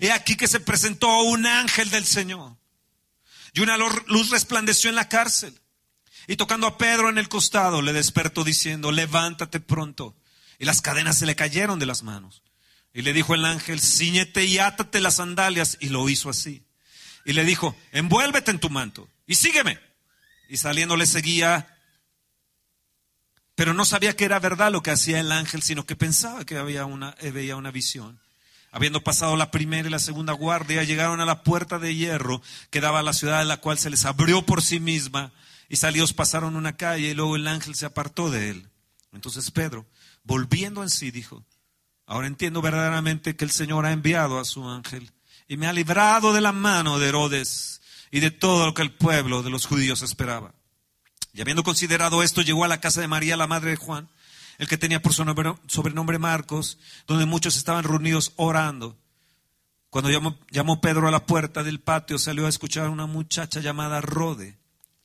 Y 0.00 0.08
aquí 0.08 0.36
que 0.36 0.48
se 0.48 0.60
presentó 0.60 1.22
un 1.22 1.46
ángel 1.46 1.88
del 1.88 2.04
Señor. 2.04 2.56
Y 3.54 3.60
una 3.60 3.78
luz 3.78 4.30
resplandeció 4.30 4.90
en 4.90 4.96
la 4.96 5.08
cárcel. 5.08 5.58
Y 6.26 6.36
tocando 6.36 6.66
a 6.66 6.76
Pedro 6.76 7.08
en 7.08 7.16
el 7.16 7.30
costado, 7.30 7.80
le 7.80 7.94
despertó 7.94 8.44
diciendo, 8.44 8.92
levántate 8.92 9.60
pronto. 9.60 10.14
Y 10.58 10.66
las 10.66 10.82
cadenas 10.82 11.16
se 11.18 11.26
le 11.26 11.36
cayeron 11.36 11.78
de 11.78 11.86
las 11.86 12.02
manos. 12.02 12.42
Y 12.92 13.00
le 13.00 13.14
dijo 13.14 13.34
el 13.34 13.46
ángel, 13.46 13.80
ciñete 13.80 14.44
y 14.44 14.58
átate 14.58 15.00
las 15.00 15.16
sandalias. 15.16 15.78
Y 15.80 15.88
lo 15.88 16.06
hizo 16.10 16.28
así 16.28 16.66
y 17.24 17.32
le 17.32 17.44
dijo, 17.44 17.76
envuélvete 17.92 18.50
en 18.50 18.60
tu 18.60 18.70
manto 18.70 19.08
y 19.26 19.34
sígueme. 19.34 19.78
Y 20.48 20.56
saliendo 20.56 20.96
le 20.96 21.06
seguía, 21.06 21.76
pero 23.54 23.74
no 23.74 23.84
sabía 23.84 24.16
que 24.16 24.24
era 24.24 24.40
verdad 24.40 24.72
lo 24.72 24.82
que 24.82 24.90
hacía 24.90 25.20
el 25.20 25.30
ángel, 25.30 25.62
sino 25.62 25.86
que 25.86 25.96
pensaba 25.96 26.44
que 26.44 26.56
había 26.56 26.86
una, 26.86 27.14
eh, 27.20 27.30
veía 27.30 27.56
una 27.56 27.70
visión. 27.70 28.18
Habiendo 28.72 29.02
pasado 29.02 29.36
la 29.36 29.50
primera 29.50 29.88
y 29.88 29.90
la 29.90 29.98
segunda 29.98 30.32
guardia, 30.32 30.82
llegaron 30.84 31.20
a 31.20 31.24
la 31.24 31.42
puerta 31.42 31.78
de 31.78 31.94
hierro 31.94 32.40
que 32.70 32.80
daba 32.80 33.00
a 33.00 33.02
la 33.02 33.12
ciudad, 33.12 33.44
la 33.44 33.58
cual 33.58 33.78
se 33.78 33.90
les 33.90 34.04
abrió 34.04 34.46
por 34.46 34.62
sí 34.62 34.80
misma, 34.80 35.32
y 35.68 35.76
salidos 35.76 36.12
pasaron 36.12 36.56
una 36.56 36.76
calle, 36.76 37.08
y 37.10 37.14
luego 37.14 37.36
el 37.36 37.46
ángel 37.46 37.74
se 37.74 37.86
apartó 37.86 38.30
de 38.30 38.50
él. 38.50 38.68
Entonces 39.12 39.50
Pedro, 39.50 39.86
volviendo 40.24 40.82
en 40.82 40.90
sí, 40.90 41.10
dijo, 41.10 41.44
ahora 42.06 42.28
entiendo 42.28 42.62
verdaderamente 42.62 43.36
que 43.36 43.44
el 43.44 43.50
Señor 43.50 43.86
ha 43.86 43.92
enviado 43.92 44.38
a 44.38 44.44
su 44.44 44.68
ángel 44.68 45.12
y 45.50 45.56
me 45.56 45.66
ha 45.66 45.72
librado 45.72 46.32
de 46.32 46.40
la 46.40 46.52
mano 46.52 47.00
de 47.00 47.08
Herodes 47.08 47.80
y 48.12 48.20
de 48.20 48.30
todo 48.30 48.66
lo 48.66 48.72
que 48.72 48.82
el 48.82 48.92
pueblo 48.92 49.42
de 49.42 49.50
los 49.50 49.66
judíos 49.66 50.00
esperaba. 50.00 50.54
Y 51.32 51.40
habiendo 51.40 51.64
considerado 51.64 52.22
esto, 52.22 52.42
llegó 52.42 52.64
a 52.64 52.68
la 52.68 52.80
casa 52.80 53.00
de 53.00 53.08
María, 53.08 53.36
la 53.36 53.48
madre 53.48 53.70
de 53.70 53.76
Juan, 53.76 54.08
el 54.58 54.68
que 54.68 54.78
tenía 54.78 55.02
por 55.02 55.12
sobrenombre 55.12 56.20
Marcos, 56.20 56.78
donde 57.08 57.26
muchos 57.26 57.56
estaban 57.56 57.82
reunidos 57.82 58.32
orando. 58.36 58.96
Cuando 59.88 60.08
llamó, 60.08 60.80
Pedro 60.80 61.08
a 61.08 61.10
la 61.10 61.26
puerta 61.26 61.64
del 61.64 61.80
patio, 61.80 62.20
salió 62.20 62.46
a 62.46 62.48
escuchar 62.48 62.86
a 62.86 62.90
una 62.90 63.06
muchacha 63.06 63.58
llamada 63.58 64.00
Rode, 64.00 64.56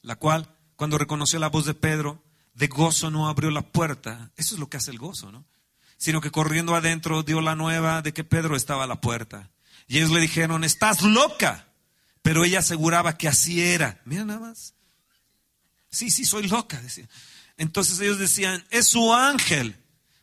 la 0.04 0.16
cual, 0.16 0.56
cuando 0.76 1.00
reconoció 1.00 1.40
la 1.40 1.50
voz 1.50 1.66
de 1.66 1.74
Pedro, 1.74 2.22
de 2.54 2.68
gozo 2.68 3.10
no 3.10 3.30
abrió 3.30 3.50
la 3.50 3.64
puerta. 3.64 4.32
Eso 4.36 4.54
es 4.54 4.60
lo 4.60 4.70
que 4.70 4.78
hace 4.78 4.92
el 4.92 5.00
gozo, 5.00 5.32
¿no? 5.32 5.44
Sino 5.98 6.22
que 6.22 6.30
corriendo 6.30 6.76
adentro 6.76 7.24
dio 7.24 7.42
la 7.42 7.56
nueva 7.56 8.04
de 8.04 8.14
que 8.14 8.24
Pedro 8.24 8.56
estaba 8.56 8.84
a 8.84 8.88
la 8.88 9.02
puerta. 9.02 9.50
Y 9.88 9.98
ellos 9.98 10.12
le 10.12 10.20
dijeron, 10.20 10.64
estás 10.64 11.02
loca. 11.02 11.68
Pero 12.22 12.44
ella 12.44 12.60
aseguraba 12.60 13.18
que 13.18 13.28
así 13.28 13.62
era. 13.62 14.02
Mira 14.06 14.26
nada 14.26 14.40
más. 14.40 14.74
Sí, 15.90 16.10
sí, 16.10 16.26
soy 16.26 16.48
loca, 16.48 16.82
decía. 16.82 17.08
Entonces 17.58 18.00
ellos 18.00 18.20
decían, 18.20 18.66
es 18.72 18.88
su 18.88 19.14
ángel. 19.14 19.78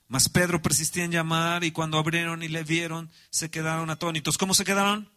Mas 0.09 0.29
Pedro 0.29 0.61
persistía 0.61 1.05
en 1.05 1.13
llamar 1.13 1.65
y 1.65 1.73
cuando 1.73 1.99
abrieron 1.99 2.43
y 2.43 2.49
le 2.49 2.65
vieron, 2.65 3.11
se 3.31 3.51
quedaron 3.51 3.89
atónitos. 3.89 4.37
¿Cómo 4.37 4.53
se 4.53 4.65
quedaron? 4.65 5.11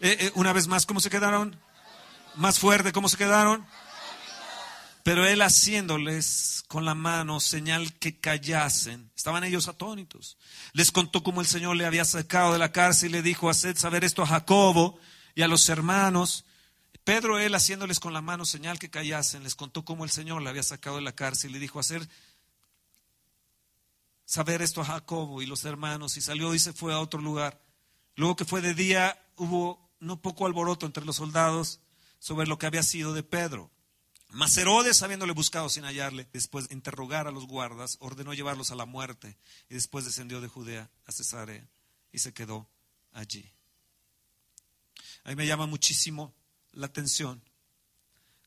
Eh, 0.00 0.16
eh, 0.18 0.32
una 0.34 0.52
vez 0.52 0.68
más, 0.68 0.86
¿cómo 0.86 1.00
se 1.00 1.10
quedaron? 1.10 1.60
Más 2.36 2.58
fuerte, 2.58 2.92
¿cómo 2.92 3.08
se 3.08 3.18
quedaron? 3.18 3.66
Pero 5.02 5.26
él 5.26 5.42
haciéndoles 5.42 6.64
con 6.68 6.84
la 6.84 6.94
mano 6.94 7.40
señal 7.40 7.92
que 7.98 8.20
callasen, 8.20 9.10
estaban 9.16 9.42
ellos 9.42 9.66
atónitos. 9.66 10.36
Les 10.72 10.92
contó 10.92 11.24
cómo 11.24 11.40
el 11.40 11.46
Señor 11.46 11.76
le 11.76 11.86
había 11.86 12.04
sacado 12.04 12.52
de 12.52 12.58
la 12.58 12.70
cárcel 12.70 13.10
y 13.10 13.12
le 13.12 13.22
dijo, 13.22 13.50
haced 13.50 13.76
saber 13.76 14.04
esto 14.04 14.22
a 14.22 14.26
Jacobo 14.26 14.98
y 15.34 15.42
a 15.42 15.48
los 15.48 15.68
hermanos. 15.68 16.44
Pedro, 17.02 17.40
él 17.40 17.54
haciéndoles 17.54 17.98
con 17.98 18.12
la 18.12 18.20
mano 18.20 18.44
señal 18.44 18.78
que 18.78 18.90
callasen, 18.90 19.42
les 19.42 19.56
contó 19.56 19.84
cómo 19.84 20.04
el 20.04 20.10
Señor 20.10 20.40
le 20.40 20.50
había 20.50 20.62
sacado 20.62 20.96
de 20.96 21.02
la 21.02 21.12
cárcel 21.16 21.50
y 21.50 21.54
le 21.54 21.58
dijo, 21.58 21.80
hacer 21.80 22.08
saber 24.24 24.62
esto 24.62 24.80
a 24.82 24.84
Jacobo 24.84 25.42
y 25.42 25.46
los 25.46 25.64
hermanos 25.64 26.16
y 26.16 26.20
salió 26.20 26.54
y 26.54 26.60
se 26.60 26.72
fue 26.72 26.94
a 26.94 27.00
otro 27.00 27.20
lugar. 27.20 27.60
Luego 28.14 28.36
que 28.36 28.44
fue 28.44 28.60
de 28.60 28.74
día, 28.74 29.20
hubo 29.36 29.90
no 29.98 30.22
poco 30.22 30.46
alboroto 30.46 30.86
entre 30.86 31.04
los 31.04 31.16
soldados 31.16 31.80
sobre 32.20 32.46
lo 32.46 32.56
que 32.56 32.66
había 32.66 32.84
sido 32.84 33.14
de 33.14 33.24
Pedro. 33.24 33.70
Mas 34.34 34.56
Herodes, 34.56 35.02
habiéndole 35.02 35.34
buscado 35.34 35.68
sin 35.68 35.84
hallarle, 35.84 36.26
después 36.32 36.66
de 36.66 36.74
interrogar 36.74 37.26
a 37.26 37.30
los 37.30 37.46
guardas, 37.46 37.98
ordenó 38.00 38.32
llevarlos 38.32 38.70
a 38.70 38.74
la 38.74 38.86
muerte 38.86 39.36
y 39.68 39.74
después 39.74 40.06
descendió 40.06 40.40
de 40.40 40.48
Judea 40.48 40.90
a 41.04 41.12
Cesarea 41.12 41.68
y 42.12 42.18
se 42.18 42.32
quedó 42.32 42.66
allí. 43.12 43.52
A 45.24 45.28
mí 45.28 45.36
me 45.36 45.46
llama 45.46 45.66
muchísimo 45.66 46.34
la 46.72 46.86
atención 46.86 47.42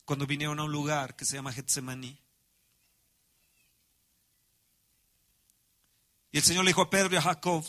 cuando 0.04 0.26
vinieron 0.26 0.58
a 0.58 0.64
un 0.64 0.72
lugar 0.72 1.14
que 1.14 1.24
se 1.24 1.36
llama 1.36 1.52
Getsemaní. 1.52 2.18
Y 6.32 6.38
el 6.38 6.44
Señor 6.44 6.64
le 6.64 6.70
dijo 6.70 6.82
a 6.82 6.90
Pedro 6.90 7.14
y 7.14 7.16
a 7.16 7.22
Jacob 7.22 7.64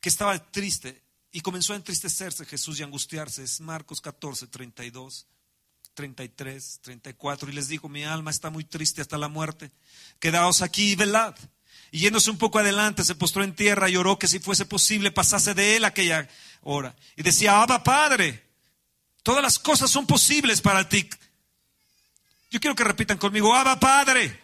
que 0.00 0.08
estaba 0.08 0.38
triste 0.50 1.02
y 1.32 1.42
comenzó 1.42 1.74
a 1.74 1.76
entristecerse 1.76 2.46
Jesús 2.46 2.80
y 2.80 2.82
angustiarse. 2.82 3.44
Es 3.44 3.60
Marcos 3.60 4.00
14, 4.00 4.46
32. 4.46 5.26
33, 5.98 6.78
34, 6.82 7.50
y 7.50 7.52
les 7.54 7.66
dijo, 7.66 7.88
mi 7.88 8.04
alma 8.04 8.30
está 8.30 8.50
muy 8.50 8.62
triste 8.62 9.00
hasta 9.02 9.18
la 9.18 9.26
muerte, 9.26 9.72
quedaos 10.20 10.62
aquí 10.62 10.92
y 10.92 10.94
velad. 10.94 11.34
Y 11.90 11.98
yéndose 11.98 12.30
un 12.30 12.38
poco 12.38 12.60
adelante, 12.60 13.02
se 13.02 13.16
postró 13.16 13.42
en 13.42 13.52
tierra 13.52 13.90
y 13.90 13.96
oró 13.96 14.16
que 14.16 14.28
si 14.28 14.38
fuese 14.38 14.64
posible 14.64 15.10
pasase 15.10 15.54
de 15.54 15.74
él 15.74 15.84
aquella 15.84 16.28
hora. 16.62 16.94
Y 17.16 17.24
decía, 17.24 17.60
Abba 17.60 17.82
Padre, 17.82 18.44
todas 19.24 19.42
las 19.42 19.58
cosas 19.58 19.90
son 19.90 20.06
posibles 20.06 20.60
para 20.60 20.88
ti. 20.88 21.10
Yo 22.48 22.60
quiero 22.60 22.76
que 22.76 22.84
repitan 22.84 23.18
conmigo, 23.18 23.52
Abba 23.52 23.80
Padre. 23.80 24.40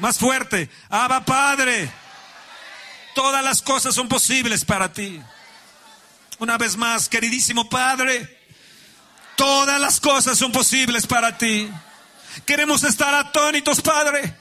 Más 0.00 0.18
fuerte, 0.18 0.68
Abba 0.90 1.24
Padre. 1.24 1.90
Todas 3.14 3.42
las 3.42 3.62
cosas 3.62 3.94
son 3.94 4.06
posibles 4.06 4.66
para 4.66 4.92
ti. 4.92 5.18
Una 6.40 6.58
vez 6.58 6.76
más, 6.76 7.08
queridísimo 7.08 7.70
Padre. 7.70 8.37
Todas 9.38 9.80
las 9.80 10.00
cosas 10.00 10.36
son 10.36 10.50
posibles 10.50 11.06
para 11.06 11.38
ti. 11.38 11.70
Queremos 12.44 12.82
estar 12.82 13.14
atónitos, 13.14 13.80
Padre. 13.80 14.34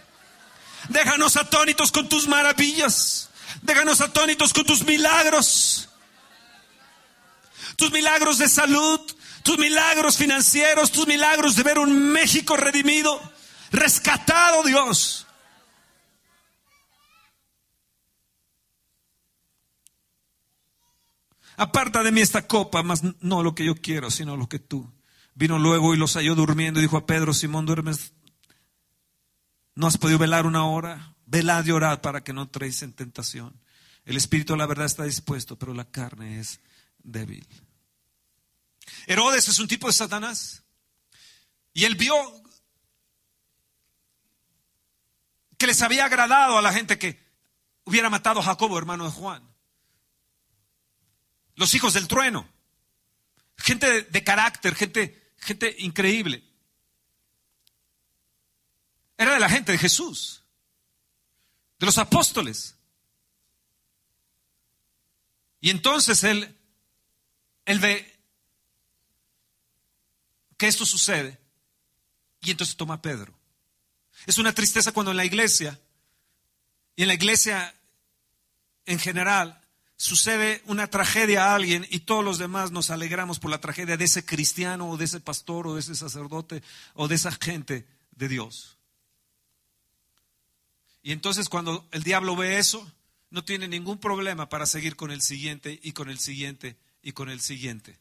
Déjanos 0.90 1.38
atónitos 1.38 1.92
con 1.92 2.10
tus 2.10 2.28
maravillas. 2.28 3.30
Déjanos 3.62 4.02
atónitos 4.02 4.54
con 4.54 4.66
tus 4.66 4.84
milagros. 4.84 5.88
Tus 7.76 7.92
milagros 7.92 8.40
de 8.40 8.50
salud, 8.50 9.00
tus 9.44 9.60
milagros 9.60 10.18
financieros, 10.18 10.92
tus 10.92 11.06
milagros 11.06 11.56
de 11.56 11.62
ver 11.62 11.78
un 11.78 12.12
México 12.12 12.58
redimido, 12.58 13.22
rescatado, 13.70 14.64
Dios. 14.64 15.27
Aparta 21.58 22.04
de 22.04 22.12
mí 22.12 22.22
esta 22.22 22.46
copa, 22.48 22.84
más 22.84 23.02
no 23.20 23.42
lo 23.42 23.56
que 23.56 23.66
yo 23.66 23.76
quiero, 23.76 24.12
sino 24.12 24.38
lo 24.38 24.48
que 24.48 24.60
tú. 24.60 24.94
Vino 25.34 25.58
luego 25.58 25.94
y 25.94 25.98
los 25.98 26.14
halló 26.14 26.36
durmiendo 26.36 26.80
y 26.80 26.84
dijo 26.84 26.98
a 26.98 27.08
Pedro, 27.08 27.34
Simón, 27.34 27.66
duermes. 27.66 28.14
¿No 29.74 29.88
has 29.88 29.98
podido 29.98 30.20
velar 30.20 30.46
una 30.46 30.66
hora? 30.66 31.16
Velad 31.26 31.66
y 31.66 31.72
orad 31.72 32.02
para 32.02 32.24
que 32.24 32.32
no 32.32 32.48
traéis 32.48 32.84
en 32.84 32.94
tentación. 32.94 33.60
El 34.06 34.18
espíritu 34.18 34.56
la 34.56 34.68
verdad 34.68 34.86
está 34.86 35.04
dispuesto, 35.04 35.58
pero 35.58 35.74
la 35.74 35.86
carne 35.86 36.40
es 36.40 36.60
débil. 37.00 37.46
Herodes 39.08 39.48
es 39.48 39.58
un 39.58 39.68
tipo 39.68 39.88
de 39.88 39.94
Satanás. 39.94 40.64
Y 41.74 41.86
él 41.86 41.96
vio 41.96 42.16
que 45.58 45.66
les 45.66 45.82
había 45.82 46.06
agradado 46.06 46.60
a 46.60 46.62
la 46.62 46.72
gente 46.72 47.00
que 47.00 47.20
hubiera 47.84 48.12
matado 48.12 48.42
a 48.42 48.44
Jacobo, 48.44 48.78
hermano 48.78 49.06
de 49.06 49.12
Juan 49.12 49.57
los 51.58 51.74
hijos 51.74 51.94
del 51.94 52.08
trueno, 52.08 52.48
gente 53.58 54.04
de, 54.04 54.24
carácter, 54.24 54.76
gente, 54.76 55.34
gente 55.38 55.76
increíble. 55.80 56.44
Era 59.18 59.34
de 59.34 59.40
la 59.40 59.50
gente 59.50 59.72
de 59.72 59.80
Jesús, 59.80 60.44
de 61.80 61.88
los 61.88 61.98
apóstoles. 61.98 62.76
Y 65.60 65.72
entonces 65.72 66.24
él, 66.24 66.56
él 67.66 67.80
ve 67.80 68.20
que 70.58 70.68
esto 70.68 70.86
sucede 70.86 71.40
y 72.42 72.52
entonces 72.52 72.78
toma 72.78 72.96
a 72.96 73.02
Pedro. 73.02 73.34
Es 74.28 74.38
una 74.38 74.54
tristeza 74.54 74.92
cuando 74.92 75.10
en 75.10 75.18
la 75.18 75.26
iglesia, 75.26 75.80
y 76.96 77.02
en 77.02 77.08
la 77.08 77.16
iglesia 77.16 77.74
en 78.86 79.00
general, 79.00 79.67
sucede 79.98 80.62
una 80.66 80.88
tragedia 80.88 81.46
a 81.46 81.56
alguien 81.56 81.86
y 81.90 82.02
todos 82.02 82.24
los 82.24 82.38
demás 82.38 82.72
nos 82.72 82.92
alegramos 82.92 83.40
por 83.40 83.50
la 83.50 83.60
tragedia 83.60 83.98
de 83.98 84.06
ese 84.06 84.24
cristiano 84.24 84.90
o 84.90 84.98
de 84.98 85.06
ese 85.06 85.20
pastor 85.20 85.68
o 85.68 85.74
de 85.74 85.82
ese 85.82 85.96
sacerdote 85.96 86.64
o 86.94 87.08
de 87.08 87.16
esa 87.16 87.32
gente 87.32 87.86
de 88.12 88.28
Dios. 88.28 88.78
Y 91.02 91.12
entonces 91.12 91.50
cuando 91.50 91.88
el 91.92 92.04
diablo 92.04 92.36
ve 92.36 92.60
eso, 92.60 92.90
no 93.32 93.44
tiene 93.44 93.68
ningún 93.68 93.98
problema 93.98 94.50
para 94.50 94.66
seguir 94.66 94.96
con 94.96 95.12
el 95.12 95.22
siguiente 95.22 95.80
y 95.82 95.92
con 95.94 96.10
el 96.10 96.20
siguiente 96.20 96.78
y 97.02 97.12
con 97.14 97.30
el 97.30 97.42
siguiente. 97.42 97.98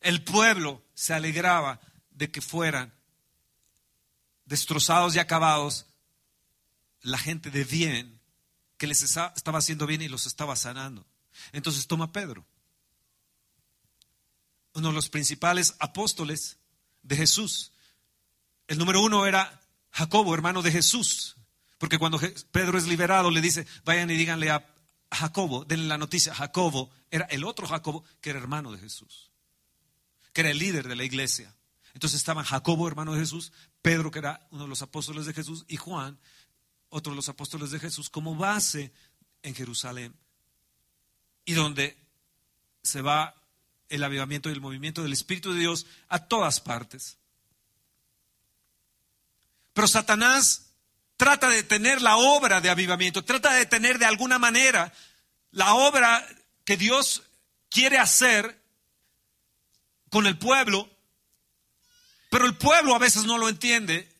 El 0.00 0.22
pueblo 0.22 0.82
se 0.94 1.14
alegraba 1.14 1.80
de 2.10 2.30
que 2.30 2.42
fueran 2.42 2.92
destrozados 4.44 5.16
y 5.16 5.18
acabados 5.18 5.86
la 7.00 7.16
gente 7.18 7.50
de 7.50 7.64
bien 7.64 8.20
que 8.84 8.88
les 8.88 9.02
estaba 9.02 9.58
haciendo 9.58 9.86
bien 9.86 10.02
y 10.02 10.08
los 10.08 10.26
estaba 10.26 10.54
sanando. 10.56 11.06
Entonces 11.52 11.86
toma 11.86 12.12
Pedro, 12.12 12.44
uno 14.74 14.88
de 14.88 14.94
los 14.94 15.08
principales 15.08 15.74
apóstoles 15.78 16.58
de 17.02 17.16
Jesús. 17.16 17.72
El 18.68 18.76
número 18.76 19.00
uno 19.00 19.24
era 19.24 19.62
Jacobo, 19.90 20.34
hermano 20.34 20.60
de 20.60 20.70
Jesús, 20.70 21.36
porque 21.78 21.98
cuando 21.98 22.20
Pedro 22.52 22.76
es 22.76 22.86
liberado 22.86 23.30
le 23.30 23.40
dice, 23.40 23.66
vayan 23.86 24.10
y 24.10 24.16
díganle 24.16 24.50
a 24.50 24.68
Jacobo, 25.10 25.64
denle 25.64 25.86
la 25.86 25.96
noticia, 25.96 26.34
Jacobo 26.34 26.90
era 27.10 27.24
el 27.30 27.44
otro 27.44 27.66
Jacobo 27.66 28.04
que 28.20 28.30
era 28.30 28.38
hermano 28.38 28.70
de 28.70 28.80
Jesús, 28.80 29.30
que 30.34 30.42
era 30.42 30.50
el 30.50 30.58
líder 30.58 30.88
de 30.88 30.96
la 30.96 31.04
iglesia. 31.04 31.56
Entonces 31.94 32.18
estaban 32.18 32.44
Jacobo, 32.44 32.86
hermano 32.86 33.14
de 33.14 33.20
Jesús, 33.20 33.50
Pedro, 33.80 34.10
que 34.10 34.18
era 34.18 34.46
uno 34.50 34.64
de 34.64 34.68
los 34.68 34.82
apóstoles 34.82 35.24
de 35.24 35.32
Jesús, 35.32 35.64
y 35.68 35.78
Juan, 35.78 36.18
otro 36.94 37.10
de 37.10 37.16
los 37.16 37.28
apóstoles 37.28 37.72
de 37.72 37.80
Jesús, 37.80 38.08
como 38.08 38.36
base 38.36 38.92
en 39.42 39.52
Jerusalén 39.52 40.14
y 41.44 41.54
donde 41.54 41.96
se 42.84 43.02
va 43.02 43.34
el 43.88 44.04
avivamiento 44.04 44.48
y 44.48 44.52
el 44.52 44.60
movimiento 44.60 45.02
del 45.02 45.12
Espíritu 45.12 45.52
de 45.52 45.58
Dios 45.58 45.86
a 46.08 46.20
todas 46.20 46.60
partes. 46.60 47.18
Pero 49.72 49.88
Satanás 49.88 50.70
trata 51.16 51.48
de 51.48 51.64
tener 51.64 52.00
la 52.00 52.16
obra 52.16 52.60
de 52.60 52.70
avivamiento, 52.70 53.24
trata 53.24 53.54
de 53.54 53.66
tener 53.66 53.98
de 53.98 54.06
alguna 54.06 54.38
manera 54.38 54.92
la 55.50 55.74
obra 55.74 56.24
que 56.64 56.76
Dios 56.76 57.24
quiere 57.70 57.98
hacer 57.98 58.62
con 60.10 60.28
el 60.28 60.38
pueblo, 60.38 60.88
pero 62.30 62.46
el 62.46 62.56
pueblo 62.56 62.94
a 62.94 63.00
veces 63.00 63.24
no 63.24 63.36
lo 63.36 63.48
entiende 63.48 64.13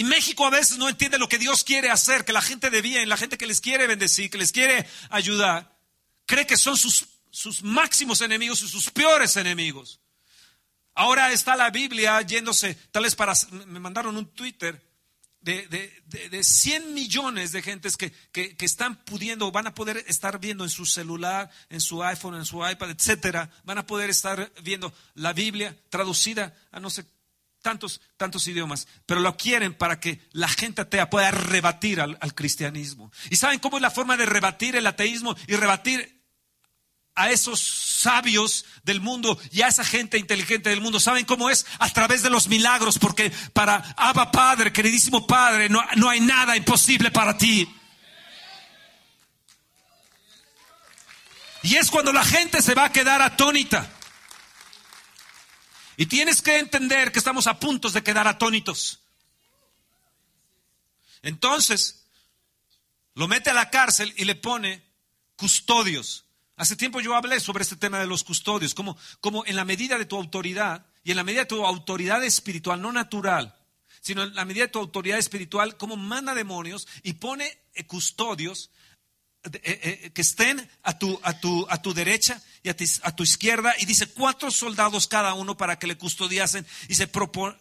y 0.00 0.04
México 0.04 0.46
a 0.46 0.50
veces 0.50 0.78
no 0.78 0.88
entiende 0.88 1.18
lo 1.18 1.28
que 1.28 1.36
Dios 1.36 1.62
quiere 1.62 1.90
hacer, 1.90 2.24
que 2.24 2.32
la 2.32 2.40
gente 2.40 2.70
de 2.70 2.80
bien, 2.80 3.06
la 3.06 3.18
gente 3.18 3.36
que 3.36 3.46
les 3.46 3.60
quiere 3.60 3.86
bendecir, 3.86 4.30
que 4.30 4.38
les 4.38 4.50
quiere 4.50 4.88
ayudar, 5.10 5.76
cree 6.24 6.46
que 6.46 6.56
son 6.56 6.74
sus, 6.78 7.06
máximos 7.62 8.22
enemigos 8.22 8.62
y 8.62 8.68
sus 8.68 8.88
peores 8.88 9.36
enemigos. 9.36 10.00
Ahora 10.94 11.32
está 11.32 11.54
la 11.54 11.68
Biblia 11.68 12.18
yéndose, 12.22 12.76
tal 12.92 13.02
vez 13.02 13.14
para, 13.14 13.34
me 13.66 13.78
mandaron 13.78 14.16
un 14.16 14.24
Twitter 14.28 14.82
de, 15.42 15.66
de, 16.06 16.44
100 16.44 16.94
millones 16.94 17.52
de 17.52 17.60
gentes 17.60 17.98
que, 17.98 18.10
que, 18.32 18.56
están 18.60 19.04
pudiendo, 19.04 19.52
van 19.52 19.66
a 19.66 19.74
poder 19.74 20.02
estar 20.08 20.40
viendo 20.40 20.64
en 20.64 20.70
su 20.70 20.86
celular, 20.86 21.50
en 21.68 21.82
su 21.82 22.02
iPhone, 22.02 22.36
en 22.36 22.46
su 22.46 22.66
iPad, 22.66 22.88
etcétera, 22.88 23.50
van 23.64 23.76
a 23.76 23.86
poder 23.86 24.08
estar 24.08 24.50
viendo 24.62 24.94
la 25.12 25.34
Biblia 25.34 25.76
traducida 25.90 26.56
a 26.72 26.80
no 26.80 26.88
sé 26.88 27.04
tantos, 27.62 28.00
tantos 28.16 28.46
idiomas, 28.48 28.88
pero 29.06 29.20
lo 29.20 29.36
quieren 29.36 29.74
para 29.74 30.00
que 30.00 30.20
la 30.32 30.48
gente 30.48 30.82
atea 30.82 31.10
pueda 31.10 31.30
rebatir 31.30 32.00
al, 32.00 32.18
cristianismo. 32.34 33.12
¿Y 33.30 33.36
saben 33.36 33.58
cómo 33.58 33.76
es 33.76 33.82
la 33.82 33.90
forma 33.90 34.16
de 34.16 34.26
rebatir 34.26 34.76
el 34.76 34.86
ateísmo 34.86 35.36
y 35.46 35.56
rebatir 35.56 36.20
a 37.14 37.30
esos 37.30 37.60
sabios 37.60 38.64
del 38.82 39.00
mundo 39.00 39.38
y 39.50 39.62
a 39.62 39.68
esa 39.68 39.84
gente 39.84 40.16
inteligente 40.16 40.70
del 40.70 40.80
mundo. 40.80 41.00
¿Saben 41.00 41.26
cómo 41.26 41.50
es? 41.50 41.66
A 41.78 41.90
través 41.90 42.22
de 42.22 42.30
los 42.30 42.48
milagros, 42.48 42.98
porque 42.98 43.30
para 43.52 43.76
Abba 43.96 44.30
Padre, 44.30 44.72
queridísimo 44.72 45.26
Padre, 45.26 45.68
no, 45.68 45.82
no 45.96 46.08
hay 46.08 46.20
nada 46.20 46.56
imposible 46.56 47.10
para 47.10 47.36
ti. 47.36 47.68
Y 51.62 51.76
es 51.76 51.90
cuando 51.90 52.12
la 52.12 52.24
gente 52.24 52.62
se 52.62 52.74
va 52.74 52.86
a 52.86 52.92
quedar 52.92 53.20
atónita. 53.20 53.90
Y 56.00 56.06
tienes 56.06 56.40
que 56.40 56.58
entender 56.58 57.12
que 57.12 57.18
estamos 57.18 57.46
a 57.46 57.60
punto 57.60 57.90
de 57.90 58.02
quedar 58.02 58.26
atónitos. 58.26 59.00
Entonces, 61.20 62.06
lo 63.14 63.28
mete 63.28 63.50
a 63.50 63.52
la 63.52 63.68
cárcel 63.68 64.14
y 64.16 64.24
le 64.24 64.34
pone 64.34 64.82
custodios. 65.36 66.24
Hace 66.56 66.74
tiempo 66.74 67.02
yo 67.02 67.14
hablé 67.14 67.38
sobre 67.38 67.64
este 67.64 67.76
tema 67.76 67.98
de 67.98 68.06
los 68.06 68.24
custodios, 68.24 68.72
como, 68.72 68.96
como 69.20 69.44
en 69.44 69.56
la 69.56 69.66
medida 69.66 69.98
de 69.98 70.06
tu 70.06 70.16
autoridad 70.16 70.86
y 71.04 71.10
en 71.10 71.18
la 71.18 71.22
medida 71.22 71.42
de 71.42 71.48
tu 71.48 71.66
autoridad 71.66 72.24
espiritual, 72.24 72.80
no 72.80 72.92
natural, 72.92 73.54
sino 74.00 74.22
en 74.22 74.34
la 74.34 74.46
medida 74.46 74.64
de 74.64 74.72
tu 74.72 74.78
autoridad 74.78 75.18
espiritual, 75.18 75.76
como 75.76 75.98
manda 75.98 76.34
demonios 76.34 76.88
y 77.02 77.12
pone 77.12 77.58
eh, 77.74 77.84
custodios 77.86 78.70
que 79.42 80.20
estén 80.20 80.68
a 80.82 80.98
tu, 80.98 81.18
a 81.22 81.40
tu, 81.40 81.66
a 81.70 81.80
tu 81.80 81.94
derecha 81.94 82.40
y 82.62 82.68
a, 82.68 82.76
tu 82.76 83.22
izquierda 83.22 83.74
y 83.78 83.86
dice 83.86 84.06
cuatro 84.06 84.50
soldados 84.50 85.06
cada 85.06 85.32
uno 85.34 85.56
para 85.56 85.78
que 85.78 85.86
le 85.86 85.96
custodiasen 85.96 86.66
y 86.88 86.94
se 86.94 87.06
propone, 87.06 87.56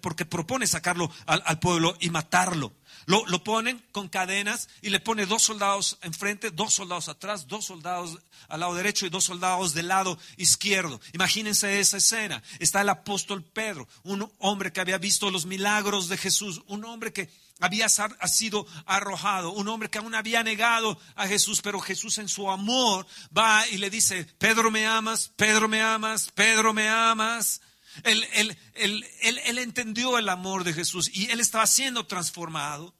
porque 0.00 0.24
propone 0.24 0.66
sacarlo 0.66 1.10
al 1.26 1.58
pueblo 1.58 1.96
y 2.00 2.10
matarlo. 2.10 2.72
Lo, 3.06 3.44
ponen 3.44 3.84
con 3.92 4.08
cadenas 4.08 4.68
y 4.80 4.90
le 4.90 5.00
pone 5.00 5.26
dos 5.26 5.42
soldados 5.42 5.98
enfrente, 6.02 6.50
dos 6.50 6.74
soldados 6.74 7.08
atrás, 7.08 7.46
dos 7.46 7.66
soldados 7.66 8.18
al 8.48 8.60
lado 8.60 8.74
derecho 8.74 9.04
y 9.04 9.10
dos 9.10 9.24
soldados 9.24 9.74
del 9.74 9.88
lado 9.88 10.18
izquierdo. 10.36 11.00
Imagínense 11.12 11.80
esa 11.80 11.98
escena. 11.98 12.42
Está 12.58 12.80
el 12.80 12.88
apóstol 12.88 13.42
Pedro, 13.42 13.88
un 14.04 14.30
hombre 14.38 14.72
que 14.72 14.80
había 14.80 14.98
visto 14.98 15.30
los 15.30 15.44
milagros 15.46 16.08
de 16.08 16.16
Jesús, 16.16 16.62
un 16.66 16.84
hombre 16.84 17.12
que 17.12 17.30
había 17.60 17.88
sido 17.88 18.66
arrojado, 18.86 19.52
un 19.52 19.68
hombre 19.68 19.90
que 19.90 19.98
aún 19.98 20.14
había 20.14 20.42
negado 20.42 20.98
a 21.14 21.26
Jesús, 21.26 21.60
pero 21.62 21.80
Jesús 21.80 22.18
en 22.18 22.28
su 22.28 22.50
amor 22.50 23.06
va 23.36 23.66
y 23.68 23.78
le 23.78 23.90
dice, 23.90 24.24
Pedro 24.38 24.70
me 24.70 24.86
amas, 24.86 25.30
Pedro 25.36 25.68
me 25.68 25.82
amas, 25.82 26.30
Pedro 26.34 26.72
me 26.72 26.88
amas. 26.88 27.60
Él, 28.02 28.26
él, 28.74 29.58
entendió 29.58 30.18
el 30.18 30.28
amor 30.28 30.64
de 30.64 30.72
Jesús 30.72 31.10
y 31.12 31.30
él 31.30 31.40
estaba 31.40 31.66
siendo 31.66 32.06
transformado. 32.06 32.94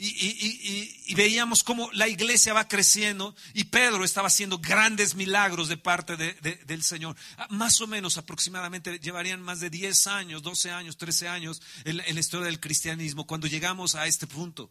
Y, 0.00 1.14
veíamos 1.16 1.64
cómo 1.64 1.90
la 1.92 2.06
iglesia 2.06 2.52
va 2.52 2.68
creciendo 2.68 3.34
y 3.52 3.64
Pedro 3.64 4.04
estaba 4.04 4.28
haciendo 4.28 4.58
grandes 4.58 5.16
milagros 5.16 5.68
de 5.68 5.76
parte 5.76 6.16
del 6.16 6.82
Señor. 6.84 7.16
Ah, 7.36 7.48
más 7.50 7.80
o 7.80 7.88
menos 7.88 8.16
aproximadamente 8.16 9.00
llevarían 9.00 9.42
más 9.42 9.58
de 9.58 9.70
10 9.70 10.06
años, 10.06 10.42
12 10.42 10.70
años, 10.70 10.96
13 10.98 11.28
años 11.28 11.60
en, 11.84 11.98
en 11.98 12.14
la 12.14 12.20
historia 12.20 12.46
del 12.46 12.60
cristianismo 12.60 13.26
cuando 13.26 13.48
llegamos 13.48 13.96
a 13.96 14.06
este 14.06 14.28
punto. 14.28 14.70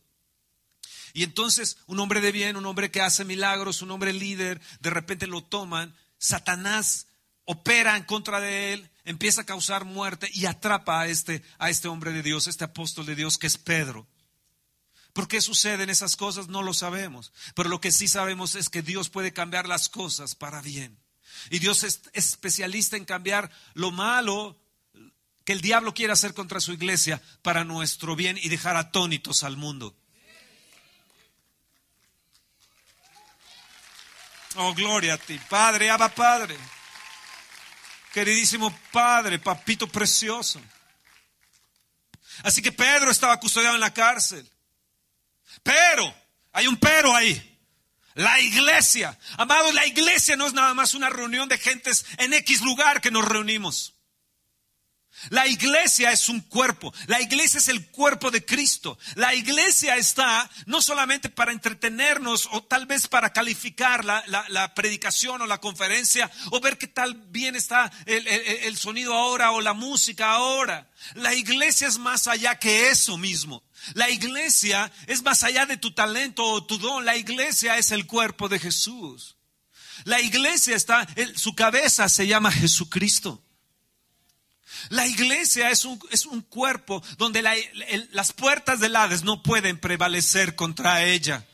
Y 1.13 1.24
entonces 1.24 1.78
un 1.88 2.00
hombre 2.00 2.22
de 2.22 2.32
bien, 2.32 2.56
un 2.56 2.65
hombre 2.65 2.89
que 2.89 3.02
hace 3.02 3.26
milagros, 3.26 3.82
un 3.82 3.91
hombre 3.91 4.13
líder, 4.13 4.62
de 4.80 4.89
repente 4.89 5.28
lo 5.28 5.43
toman, 5.43 5.93
Satanás 6.17 7.08
opera 7.43 7.96
en 7.96 8.04
contra 8.04 8.39
de 8.39 8.74
él, 8.74 8.89
empieza 9.08 9.41
a 9.41 9.46
causar 9.46 9.86
muerte 9.86 10.30
y 10.34 10.46
atrapa 10.48 11.00
a 11.00 11.08
este, 11.08 11.41
a 11.58 11.70
este 11.70 11.88
hombre 11.88 12.12
de 12.12 12.22
Dios, 12.22 12.48
este 12.48 12.65
apóstol 12.65 13.06
de 13.06 13.15
Dios 13.15 13.38
que 13.38 13.48
es 13.48 13.58
Pedro. 13.58 14.06
¿Por 15.13 15.30
qué 15.30 15.39
suceden 15.39 15.89
esas 15.89 16.17
cosas? 16.17 16.50
No 16.50 16.62
lo 16.62 16.74
sabemos. 16.74 17.32
Pero 17.56 17.70
lo 17.70 17.80
que 17.80 17.93
sí 17.93 18.10
sabemos 18.10 18.56
es 18.56 18.67
que 18.67 18.82
Dios 18.82 19.10
puede 19.10 19.32
cambiar 19.32 19.65
las 19.65 19.88
cosas 19.88 20.36
para 20.36 20.62
bien. 20.62 21.00
Y 21.50 21.60
Dios 21.60 21.84
es 21.84 22.02
especialista 22.12 22.98
en 22.98 23.06
cambiar 23.06 23.50
lo 23.74 23.91
malo 23.91 24.60
que 25.46 25.54
el 25.54 25.62
diablo 25.62 25.93
quiere 25.93 26.12
hacer 26.12 26.34
contra 26.34 26.60
su 26.60 26.74
iglesia 26.74 27.22
para 27.41 27.63
nuestro 27.63 28.17
bien 28.17 28.38
y 28.38 28.50
dejar 28.50 28.76
atónitos 28.76 29.43
al 29.43 29.56
mundo. 29.56 29.96
Oh, 34.58 34.74
gloria 34.74 35.13
a 35.13 35.17
ti, 35.17 35.39
Padre, 35.50 35.89
Abba 35.89 36.10
Padre. 36.10 36.58
Queridísimo 38.13 38.76
Padre, 38.91 39.39
papito 39.39 39.88
precioso. 39.88 40.62
Así 42.43 42.62
que 42.62 42.72
Pedro 42.72 43.12
estaba 43.12 43.39
custodiado 43.39 43.76
en 43.76 43.82
la 43.82 43.93
cárcel. 43.93 44.50
Pero, 45.63 46.13
hay 46.54 46.67
un 46.67 46.78
pero 46.78 47.15
ahí. 47.15 47.43
La 48.15 48.39
iglesia, 48.39 49.17
amados, 49.38 49.74
la 49.76 49.86
iglesia 49.86 50.36
no 50.36 50.48
es 50.48 50.54
nada 50.54 50.74
más 50.74 50.96
una 50.96 51.10
reunión 51.10 51.48
de 51.48 51.60
gentes 51.60 52.06
en 52.17 52.34
X 52.34 52.62
lugar 52.62 53.00
que 53.00 53.12
nos 53.12 53.24
reunimos. 53.24 53.93
La 55.30 55.47
iglesia 55.47 56.12
es 56.12 56.30
un 56.30 56.41
cuerpo, 56.41 56.93
la 57.08 57.19
iglesia 57.21 57.58
es 57.58 57.67
el 57.67 57.88
cuerpo 57.88 58.32
de 58.32 58.45
Cristo. 58.45 58.97
La 59.15 59.34
iglesia 59.34 59.97
está 59.97 60.49
no 60.65 60.82
solamente 60.82 61.30
para 61.30 61.51
entretenernos 61.51 62.47
o 62.51 62.63
tal 62.63 62.86
vez 62.86 63.08
para 63.08 63.34
calificar 63.34 64.06
la, 64.06 64.73
predicación 64.75 65.41
o 65.41 65.47
la 65.47 65.60
conferencia 65.60 66.30
o 66.51 66.60
ver 66.60 66.77
qué 66.77 66.88
tal 66.88 67.15
bien 67.15 67.56
está 67.56 67.91
el, 68.06 68.27
el 68.27 68.77
sonido 68.77 69.13
ahora 69.13 69.51
o 69.51 69.62
la 69.62 69.73
música 69.73 70.32
ahora. 70.32 70.89
La 71.15 71.34
iglesia 71.34 71.88
es 71.88 71.97
más 71.97 72.27
allá 72.27 72.60
que 72.60 72.89
eso 72.89 73.17
mismo. 73.17 73.63
La 73.93 74.10
iglesia 74.10 74.91
es 75.08 75.23
más 75.23 75.43
allá 75.43 75.65
de 75.65 75.77
tu 75.77 75.91
talento 75.91 76.43
o 76.43 76.65
tu 76.65 76.77
don. 76.77 77.06
La 77.06 77.17
iglesia 77.17 77.77
es 77.77 77.91
el 77.91 78.06
cuerpo 78.06 78.49
de 78.49 78.60
Jesús. 78.60 79.38
La 80.03 80.21
iglesia 80.21 80.75
está, 80.75 81.08
su 81.36 81.56
cabeza 81.56 82.08
se 82.08 82.27
llama 82.27 82.51
Jesucristo. 82.51 83.43
La 84.89 85.08
iglesia 85.08 85.69
es 85.69 85.86
un, 85.86 85.99
es 86.12 86.25
un 86.25 86.41
cuerpo 86.41 87.03
donde 87.17 87.41
las 88.12 88.34
puertas 88.34 88.80
del 88.80 88.95
Hades 88.95 89.23
no 89.23 89.41
pueden 89.43 89.80
prevalecer 89.80 90.56
contra 90.56 91.03
ella. 91.03 91.45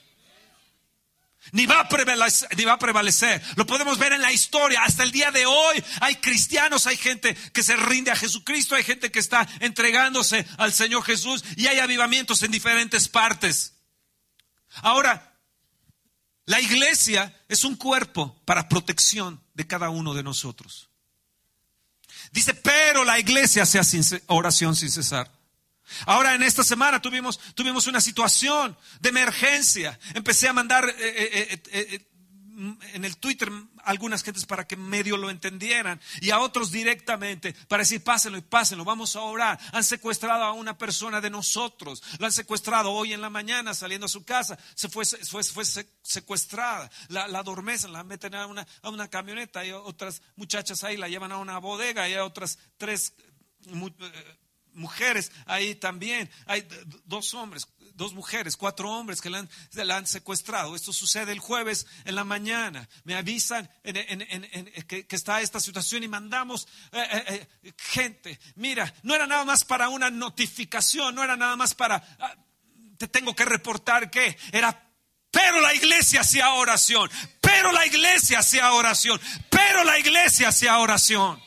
Ni 1.51 1.65
va, 1.65 1.81
a 1.81 1.89
prevalecer, 1.89 2.49
ni 2.57 2.63
va 2.63 2.73
a 2.73 2.79
prevalecer. 2.79 3.41
Lo 3.55 3.65
podemos 3.65 3.97
ver 3.97 4.13
en 4.13 4.21
la 4.21 4.31
historia. 4.31 4.81
Hasta 4.83 5.03
el 5.03 5.11
día 5.11 5.29
de 5.29 5.45
hoy 5.45 5.83
hay 5.99 6.15
cristianos, 6.15 6.87
hay 6.87 6.95
gente 6.95 7.35
que 7.51 7.63
se 7.63 7.75
rinde 7.75 8.11
a 8.11 8.15
Jesucristo, 8.15 8.75
hay 8.75 8.83
gente 8.83 9.11
que 9.11 9.19
está 9.19 9.47
entregándose 9.59 10.45
al 10.57 10.73
Señor 10.73 11.03
Jesús 11.03 11.43
y 11.57 11.67
hay 11.67 11.79
avivamientos 11.79 12.43
en 12.43 12.51
diferentes 12.51 13.09
partes. 13.09 13.73
Ahora, 14.75 15.37
la 16.45 16.61
iglesia 16.61 17.37
es 17.49 17.63
un 17.63 17.75
cuerpo 17.75 18.41
para 18.45 18.69
protección 18.69 19.43
de 19.53 19.67
cada 19.67 19.89
uno 19.89 20.13
de 20.13 20.23
nosotros. 20.23 20.89
Dice, 22.33 22.55
pero 22.55 23.03
la 23.05 23.19
iglesia 23.19 23.63
sea 23.63 23.83
oración 24.25 24.75
sin 24.75 24.89
cesar. 24.89 25.31
Ahora 26.07 26.33
en 26.33 26.41
esta 26.41 26.63
semana 26.63 26.99
tuvimos, 26.99 27.39
tuvimos 27.53 27.85
una 27.85 28.01
situación 28.01 28.75
de 28.99 29.09
emergencia. 29.09 29.99
Empecé 30.15 30.47
a 30.47 30.53
mandar 30.53 30.89
eh, 30.89 30.93
eh, 30.99 31.61
eh, 31.71 32.07
en 32.93 33.05
el 33.05 33.17
Twitter 33.17 33.51
algunas 33.83 34.23
gentes 34.23 34.45
para 34.45 34.67
que 34.67 34.75
medio 34.75 35.17
lo 35.17 35.29
entendieran 35.29 35.99
y 36.21 36.31
a 36.31 36.39
otros 36.39 36.71
directamente 36.71 37.53
para 37.67 37.81
decir 37.81 38.03
pásenlo 38.03 38.37
y 38.37 38.41
pásenlo, 38.41 38.85
vamos 38.85 39.15
a 39.15 39.21
orar. 39.21 39.59
Han 39.71 39.83
secuestrado 39.83 40.43
a 40.43 40.53
una 40.53 40.77
persona 40.77 41.21
de 41.21 41.29
nosotros, 41.29 42.01
lo 42.19 42.25
han 42.25 42.31
secuestrado 42.31 42.91
hoy 42.91 43.13
en 43.13 43.21
la 43.21 43.29
mañana 43.29 43.73
saliendo 43.73 44.05
a 44.05 44.09
su 44.09 44.23
casa, 44.23 44.57
se 44.75 44.89
fue, 44.89 45.05
fue, 45.05 45.43
fue 45.43 45.63
secuestrada, 46.03 46.89
la, 47.09 47.27
la 47.27 47.39
adormecen, 47.39 47.93
la 47.93 48.03
meten 48.03 48.35
a 48.35 48.47
una, 48.47 48.65
a 48.81 48.89
una 48.89 49.07
camioneta 49.07 49.65
y 49.65 49.71
otras 49.71 50.21
muchachas 50.35 50.83
ahí 50.83 50.97
la 50.97 51.07
llevan 51.07 51.31
a 51.31 51.37
una 51.37 51.57
bodega 51.57 52.03
hay 52.03 52.15
otras 52.15 52.59
tres 52.77 53.13
eh, 53.67 54.37
mujeres 54.73 55.31
ahí 55.45 55.75
también, 55.75 56.29
hay 56.45 56.67
dos 57.05 57.33
hombres, 57.33 57.67
dos 57.95 58.13
mujeres, 58.13 58.57
cuatro 58.57 58.89
hombres 58.89 59.21
que 59.21 59.29
la 59.29 59.47
han, 59.97 60.07
secuestrado. 60.07 60.75
Esto 60.75 60.93
sucede 60.93 61.31
el 61.31 61.39
jueves 61.39 61.85
en 62.05 62.15
la 62.15 62.23
mañana. 62.23 62.87
Me 63.03 63.15
avisan 63.15 63.69
que, 63.83 65.05
está 65.09 65.41
esta 65.41 65.59
situación 65.59 66.03
y 66.03 66.07
mandamos 66.07 66.67
eh, 66.91 67.07
eh, 67.11 67.47
eh, 67.63 67.73
gente. 67.77 68.39
Mira, 68.55 68.93
no 69.03 69.15
era 69.15 69.27
nada 69.27 69.45
más 69.45 69.63
para 69.63 69.89
una 69.89 70.09
notificación, 70.09 71.15
no 71.15 71.23
era 71.23 71.37
nada 71.37 71.55
más 71.55 71.75
para, 71.75 71.95
ah, 72.19 72.35
te 72.97 73.07
tengo 73.07 73.35
que 73.35 73.45
reportar 73.45 74.09
que 74.09 74.37
era 74.51 74.89
pero 75.33 75.61
la 75.61 75.73
iglesia 75.73 76.21
hacía 76.21 76.51
oración, 76.53 77.09
pero 77.41 77.71
la 77.71 77.87
iglesia 77.87 78.37
hacía 78.37 78.71
oración, 78.73 79.19
pero 79.49 79.83
la 79.83 79.97
iglesia 79.97 80.49
hacía 80.49 80.77
oración. 80.77 81.41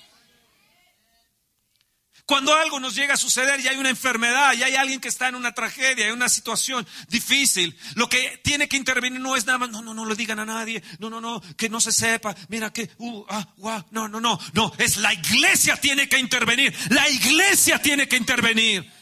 Cuando 2.27 2.53
algo 2.57 2.81
nos 2.81 2.97
llega 2.97 3.15
a 3.15 3.17
suceder 3.17 3.61
y 3.61 3.69
hay 3.69 3.77
una 3.77 3.89
enfermedad 3.89 4.53
y 4.55 4.65
hay 4.65 4.75
alguien 4.75 5.01
que 5.01 5.07
está 5.07 5.29
en 5.29 5.37
una 5.37 5.53
tragedia, 5.53 6.09
en 6.09 6.13
una 6.13 6.29
situación 6.29 6.85
difícil, 7.07 7.79
lo 7.95 8.09
que 8.09 8.41
tiene 8.43 8.69
que 8.69 8.77
intervenir 8.77 9.21
no 9.21 9.37
es 9.37 9.47
nada 9.47 9.59
más, 9.59 9.71
no, 9.71 9.81
no, 9.81 9.95
no 9.95 10.05
le 10.05 10.17
digan 10.17 10.41
a 10.41 10.45
nadie, 10.45 10.83
no, 10.99 11.09
no, 11.09 11.21
no, 11.21 11.41
que 11.57 11.69
no 11.69 11.81
se 11.81 11.93
sepa, 11.93 12.35
mira 12.49 12.73
que, 12.73 12.91
uh, 12.99 13.25
ah, 13.29 13.87
no, 13.93 14.09
no, 14.09 14.21
no, 14.21 14.41
no, 14.55 14.73
es 14.77 14.97
la 14.97 15.15
iglesia 15.15 15.77
tiene 15.77 16.09
que 16.09 16.19
intervenir, 16.19 16.75
la 16.91 17.09
iglesia 17.09 17.81
tiene 17.81 18.09
que 18.09 18.17
intervenir. 18.17 18.93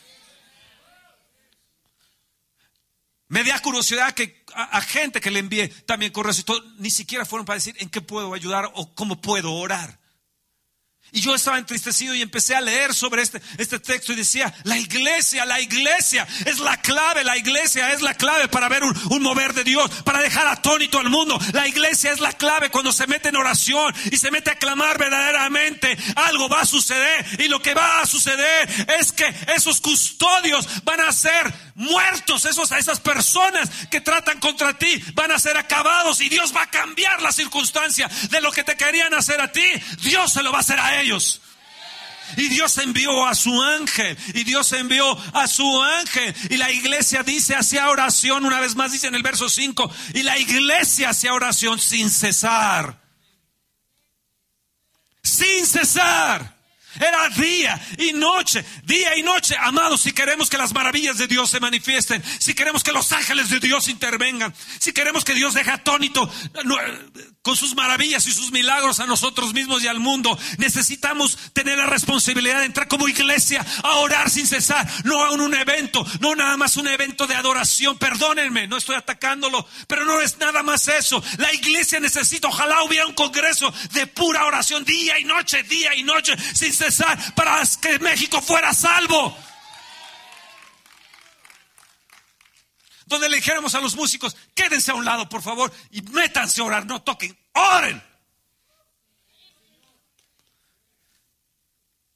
Me 3.28 3.42
da 3.42 3.58
curiosidad 3.60 4.12
que 4.12 4.44
a, 4.54 4.82
gente 4.82 5.22
que 5.22 5.30
le 5.30 5.38
envié 5.38 5.68
también 5.68 6.12
correos 6.12 6.40
y 6.40 6.42
todo, 6.42 6.62
ni 6.76 6.90
siquiera 6.90 7.24
fueron 7.24 7.46
para 7.46 7.56
decir 7.56 7.74
en 7.78 7.88
qué 7.88 8.02
puedo 8.02 8.34
ayudar 8.34 8.70
o 8.74 8.94
cómo 8.94 9.22
puedo 9.22 9.54
orar. 9.54 10.03
Y 11.14 11.20
yo 11.20 11.32
estaba 11.32 11.58
entristecido 11.58 12.12
y 12.12 12.22
empecé 12.22 12.56
a 12.56 12.60
leer 12.60 12.92
sobre 12.92 13.22
este, 13.22 13.40
este 13.56 13.78
texto 13.78 14.12
y 14.12 14.16
decía, 14.16 14.52
la 14.64 14.76
iglesia, 14.76 15.46
la 15.46 15.60
iglesia 15.60 16.26
es 16.44 16.58
la 16.58 16.76
clave, 16.78 17.22
la 17.22 17.38
iglesia 17.38 17.92
es 17.92 18.02
la 18.02 18.14
clave 18.14 18.48
para 18.48 18.68
ver 18.68 18.82
un, 18.82 19.22
mover 19.22 19.54
de 19.54 19.62
Dios, 19.62 19.88
para 20.02 20.18
dejar 20.18 20.48
atónito 20.48 20.98
al 20.98 21.10
mundo. 21.10 21.38
La 21.52 21.68
iglesia 21.68 22.10
es 22.10 22.18
la 22.18 22.32
clave 22.32 22.70
cuando 22.70 22.92
se 22.92 23.06
mete 23.06 23.28
en 23.28 23.36
oración 23.36 23.94
y 24.10 24.16
se 24.16 24.32
mete 24.32 24.50
a 24.50 24.58
clamar 24.58 24.98
verdaderamente, 24.98 25.96
algo 26.16 26.48
va 26.48 26.62
a 26.62 26.66
suceder. 26.66 27.24
Y 27.38 27.46
lo 27.46 27.62
que 27.62 27.74
va 27.74 28.00
a 28.00 28.06
suceder 28.06 28.68
es 28.98 29.12
que 29.12 29.32
esos 29.54 29.80
custodios 29.80 30.82
van 30.82 31.00
a 31.00 31.12
ser 31.12 31.54
muertos, 31.76 32.44
esos, 32.44 32.72
esas 32.72 32.98
personas 32.98 33.70
que 33.88 34.00
tratan 34.00 34.40
contra 34.40 34.76
ti 34.76 35.00
van 35.14 35.30
a 35.30 35.38
ser 35.38 35.56
acabados 35.56 36.20
y 36.20 36.28
Dios 36.28 36.52
va 36.56 36.62
a 36.62 36.70
cambiar 36.70 37.22
la 37.22 37.30
circunstancia 37.30 38.10
de 38.30 38.40
lo 38.40 38.50
que 38.50 38.64
te 38.64 38.76
querían 38.76 39.14
hacer 39.14 39.40
a 39.40 39.52
ti. 39.52 39.66
Dios 40.02 40.32
se 40.32 40.42
lo 40.42 40.50
va 40.50 40.58
a 40.58 40.62
hacer 40.62 40.80
a 40.80 41.00
ellos. 41.00 41.03
Y 42.36 42.48
Dios 42.48 42.78
envió 42.78 43.26
a 43.26 43.34
su 43.34 43.62
ángel. 43.62 44.16
Y 44.34 44.44
Dios 44.44 44.72
envió 44.72 45.16
a 45.34 45.46
su 45.46 45.82
ángel. 45.82 46.34
Y 46.50 46.56
la 46.56 46.70
iglesia 46.70 47.22
dice 47.22 47.54
hacia 47.54 47.90
oración, 47.90 48.44
una 48.44 48.60
vez 48.60 48.74
más 48.74 48.92
dice 48.92 49.08
en 49.08 49.14
el 49.14 49.22
verso 49.22 49.48
5, 49.48 49.90
y 50.14 50.22
la 50.22 50.38
iglesia 50.38 51.10
hacía 51.10 51.34
oración 51.34 51.78
sin 51.78 52.10
cesar. 52.10 53.00
Sin 55.22 55.66
cesar. 55.66 56.53
Era 56.96 57.28
día 57.30 57.80
y 57.98 58.12
noche, 58.12 58.64
día 58.84 59.16
y 59.16 59.22
noche. 59.22 59.56
Amados, 59.58 60.02
si 60.02 60.12
queremos 60.12 60.48
que 60.48 60.58
las 60.58 60.72
maravillas 60.72 61.18
de 61.18 61.26
Dios 61.26 61.50
se 61.50 61.60
manifiesten, 61.60 62.22
si 62.38 62.54
queremos 62.54 62.84
que 62.84 62.92
los 62.92 63.10
ángeles 63.12 63.50
de 63.50 63.58
Dios 63.58 63.88
intervengan, 63.88 64.54
si 64.78 64.92
queremos 64.92 65.24
que 65.24 65.34
Dios 65.34 65.54
deje 65.54 65.70
atónito 65.70 66.30
con 67.42 67.56
sus 67.56 67.74
maravillas 67.74 68.26
y 68.26 68.32
sus 68.32 68.52
milagros 68.52 69.00
a 69.00 69.06
nosotros 69.06 69.52
mismos 69.52 69.82
y 69.82 69.88
al 69.88 69.98
mundo, 69.98 70.38
necesitamos 70.58 71.36
tener 71.52 71.78
la 71.78 71.86
responsabilidad 71.86 72.60
de 72.60 72.66
entrar 72.66 72.86
como 72.88 73.08
iglesia 73.08 73.64
a 73.82 73.96
orar 73.96 74.30
sin 74.30 74.46
cesar, 74.46 74.88
no 75.04 75.24
a 75.24 75.32
un 75.32 75.54
evento, 75.54 76.06
no 76.20 76.34
nada 76.34 76.56
más 76.56 76.76
un 76.76 76.86
evento 76.86 77.26
de 77.26 77.34
adoración. 77.34 77.98
Perdónenme, 77.98 78.68
no 78.68 78.76
estoy 78.76 78.96
atacándolo, 78.96 79.66
pero 79.88 80.04
no 80.04 80.20
es 80.20 80.38
nada 80.38 80.62
más 80.62 80.86
eso. 80.88 81.22
La 81.38 81.52
iglesia 81.52 81.98
necesita, 81.98 82.48
ojalá 82.48 82.82
hubiera 82.84 83.06
un 83.06 83.14
congreso 83.14 83.72
de 83.92 84.06
pura 84.06 84.46
oración 84.46 84.84
día 84.84 85.18
y 85.18 85.24
noche, 85.24 85.62
día 85.64 85.94
y 85.94 86.02
noche, 86.02 86.34
sin 86.54 86.72
cesar 86.72 86.83
para 87.34 87.62
que 87.80 87.98
México 87.98 88.40
fuera 88.40 88.72
salvo. 88.72 89.36
Donde 93.06 93.28
le 93.28 93.36
dijéramos 93.36 93.74
a 93.74 93.80
los 93.80 93.94
músicos, 93.96 94.36
quédense 94.54 94.90
a 94.90 94.94
un 94.94 95.04
lado, 95.04 95.28
por 95.28 95.42
favor, 95.42 95.72
y 95.90 96.02
métanse 96.02 96.60
a 96.60 96.64
orar, 96.64 96.86
no 96.86 97.02
toquen, 97.02 97.36
oren. 97.52 98.02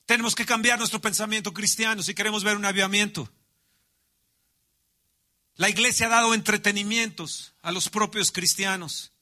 Tenemos 0.06 0.34
que 0.34 0.46
cambiar 0.46 0.78
nuestro 0.78 1.00
pensamiento 1.00 1.52
cristiano 1.52 2.02
si 2.02 2.14
queremos 2.14 2.42
ver 2.42 2.56
un 2.56 2.64
avivamiento. 2.64 3.30
La 5.56 5.68
iglesia 5.68 6.06
ha 6.06 6.08
dado 6.08 6.32
entretenimientos 6.32 7.52
a 7.60 7.72
los 7.72 7.90
propios 7.90 8.32
cristianos. 8.32 9.12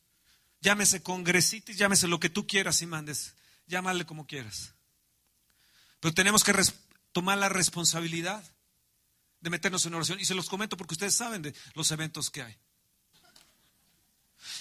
Llámese 0.61 1.03
congresistas, 1.03 1.77
llámese 1.77 2.07
lo 2.07 2.21
que 2.21 2.31
tú 2.31 2.47
quieras 2.47 2.83
y 2.83 2.87
mandes. 2.87 3.35
Llámale 3.67 4.07
como 4.07 4.29
quieras. 4.29 4.76
Pero 6.01 6.15
tenemos 6.15 6.45
que 6.45 6.53
tomar 7.13 7.39
la 7.39 7.49
responsabilidad 7.49 8.45
de 9.41 9.51
meternos 9.51 9.87
en 9.87 9.95
oración. 9.95 10.21
Y 10.21 10.25
se 10.25 10.35
los 10.35 10.49
comento 10.49 10.77
porque 10.77 10.95
ustedes 10.95 11.15
saben 11.15 11.43
de 11.43 11.55
los 11.75 11.91
eventos 11.91 12.31
que 12.31 12.43
hay. 12.43 12.57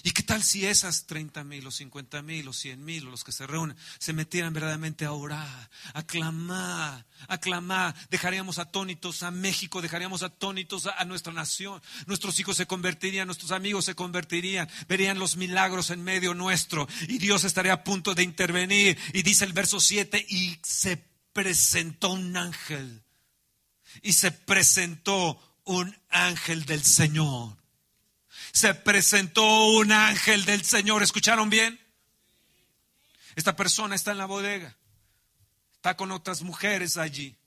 ¿Y 0.04 0.12
qué 0.12 0.24
tal 0.24 0.44
si 0.44 0.66
esas 0.66 1.06
30 1.06 1.44
mil 1.44 1.66
o 1.66 1.72
50 1.72 2.22
mil 2.22 2.48
o 2.48 2.54
100 2.54 2.84
mil 2.84 3.08
o 3.08 3.12
los 3.12 3.24
que 3.24 3.32
se 3.32 3.46
reúnen 3.48 3.78
se 4.00 4.14
metieran 4.14 4.54
verdaderamente 4.54 5.06
a 5.06 5.12
orar, 5.12 5.70
a 5.94 6.04
clamar, 6.04 7.06
a 7.28 7.38
clamar? 7.38 7.96
Dejaríamos 8.10 8.58
atónitos 8.58 9.24
a 9.24 9.32
México, 9.32 9.82
dejaríamos 9.82 10.24
atónitos 10.24 10.88
a, 10.88 11.04
nuestra 11.06 11.34
nación. 11.34 11.82
Nuestros 12.08 12.40
hijos 12.40 12.58
se 12.58 12.68
convertirían, 12.68 13.28
nuestros 13.28 13.52
amigos 13.52 13.86
se 13.86 13.96
convertirían, 13.96 14.70
verían 14.88 15.20
los 15.20 15.38
milagros 15.38 15.90
en 15.90 16.04
medio 16.04 16.34
nuestro 16.34 16.88
y 17.08 17.18
Dios 17.18 17.44
estaría 17.44 17.74
a 17.74 17.84
punto 17.84 18.16
de 18.16 18.24
intervenir. 18.24 18.98
Y 19.14 19.24
dice 19.24 19.46
el 19.46 19.54
verso 19.54 19.80
7, 19.80 20.26
y 20.30 20.60
se 20.64 21.15
presentó 21.36 22.12
un 22.12 22.38
ángel. 22.38 23.04
Y 24.02 24.14
se 24.14 24.32
presentó 24.32 25.38
un 25.66 25.96
ángel 26.10 26.66
del 26.66 26.82
Señor. 26.82 27.58
Se 28.54 28.74
presentó 28.74 29.44
un 29.72 29.92
ángel 29.92 30.46
del 30.46 30.64
Señor. 30.64 31.04
¿Escucharon 31.04 31.50
bien? 31.50 31.78
Esta 33.36 33.54
persona 33.54 33.96
está 33.96 34.12
en 34.12 34.18
la 34.18 34.28
bodega. 34.28 34.78
Está 35.74 35.98
con 35.98 36.14
otras 36.14 36.42
mujeres 36.42 36.96
allí. 36.96 37.38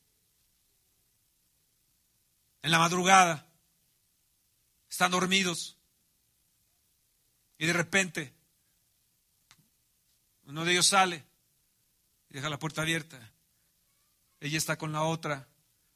En 2.60 2.70
la 2.70 2.78
madrugada. 2.78 3.46
Están 4.90 5.12
dormidos. 5.12 5.78
Y 7.56 7.64
de 7.64 7.72
repente, 7.72 8.34
uno 10.44 10.66
de 10.66 10.72
ellos 10.72 10.86
sale 10.86 11.24
y 12.28 12.34
deja 12.34 12.50
la 12.50 12.58
puerta 12.58 12.82
abierta. 12.82 13.18
Ella 14.40 14.58
está 14.58 14.78
con 14.78 14.92
la 14.92 15.02
otra, 15.02 15.48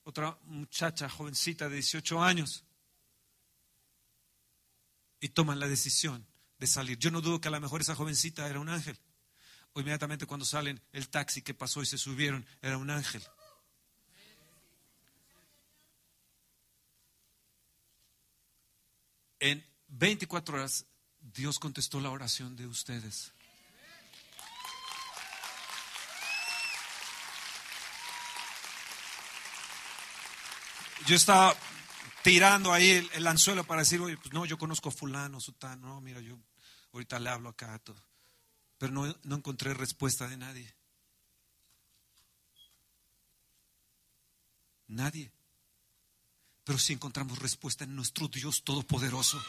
otra 0.05 0.39
muchacha 0.45 1.09
jovencita 1.09 1.69
de 1.69 1.77
18 1.77 2.23
años. 2.23 2.65
Y 5.21 5.29
toman 5.29 5.61
la 5.61 5.69
decisión 5.69 6.27
de 6.59 6.67
salir. 6.67 6.99
Yo 6.99 7.11
no 7.11 7.21
dudo 7.21 7.41
que 7.41 7.49
a 7.49 7.53
lo 7.53 7.61
mejor 7.61 7.81
esa 7.81 7.95
jovencita 7.95 8.49
era 8.49 8.59
un 8.59 8.69
ángel. 8.69 8.99
O 9.73 9.81
inmediatamente 9.81 10.27
cuando 10.27 10.45
salen, 10.45 10.81
el 10.93 11.09
taxi 11.09 11.43
que 11.43 11.55
pasó 11.55 11.83
y 11.83 11.87
se 11.87 11.99
subieron 11.99 12.45
era 12.61 12.77
un 12.77 12.91
ángel. 12.91 13.23
En 19.39 19.65
24 19.89 20.57
horas, 20.57 20.87
Dios 21.21 21.59
contestó 21.59 22.01
la 22.01 22.11
oración 22.11 22.55
de 22.55 22.67
ustedes. 22.67 23.33
Yo 31.07 31.17
estaba 31.17 31.55
tirando 32.23 32.73
ahí 32.73 33.09
el, 33.15 33.27
anzuelo 33.27 33.65
para 33.65 33.83
decir, 33.83 34.01
oye, 34.01 34.17
pues 34.17 34.33
no, 34.33 34.47
yo 34.47 34.59
conozco 34.59 34.89
a 34.89 34.93
fulano, 34.93 35.41
sutano, 35.41 35.89
no, 35.89 36.01
mira, 36.01 36.21
yo 36.21 36.39
ahorita 36.93 37.19
le 37.19 37.31
hablo 37.31 37.49
acá, 37.49 37.79
todo. 37.81 38.03
pero 38.79 38.93
no, 38.93 39.37
encontré 39.37 39.75
respuesta 39.75 40.29
de 40.29 40.37
nadie. 40.37 40.75
Nadie. 44.89 45.33
Pero 46.65 46.79
sí 46.79 46.93
encontramos 46.93 47.39
respuesta 47.39 47.85
en 47.85 47.97
nuestro 47.97 48.29
Dios 48.29 48.63
Todopoderoso 48.63 49.43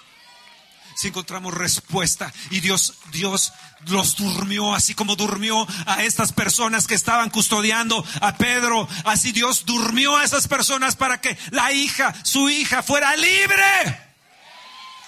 si 0.95 1.09
encontramos 1.09 1.53
respuesta. 1.53 2.31
Y 2.51 2.59
Dios, 2.59 2.95
Dios 3.11 3.53
los 3.87 4.15
durmió, 4.15 4.73
así 4.73 4.95
como 4.95 5.15
durmió 5.15 5.67
a 5.85 6.03
estas 6.03 6.31
personas 6.31 6.87
que 6.87 6.95
estaban 6.95 7.29
custodiando 7.29 8.03
a 8.21 8.37
Pedro. 8.37 8.87
Así 9.05 9.31
Dios 9.31 9.65
durmió 9.65 10.17
a 10.17 10.23
esas 10.23 10.47
personas 10.47 10.95
para 10.95 11.21
que 11.21 11.37
la 11.51 11.71
hija, 11.71 12.13
su 12.23 12.49
hija, 12.49 12.83
fuera 12.83 13.15
libre. 13.15 14.01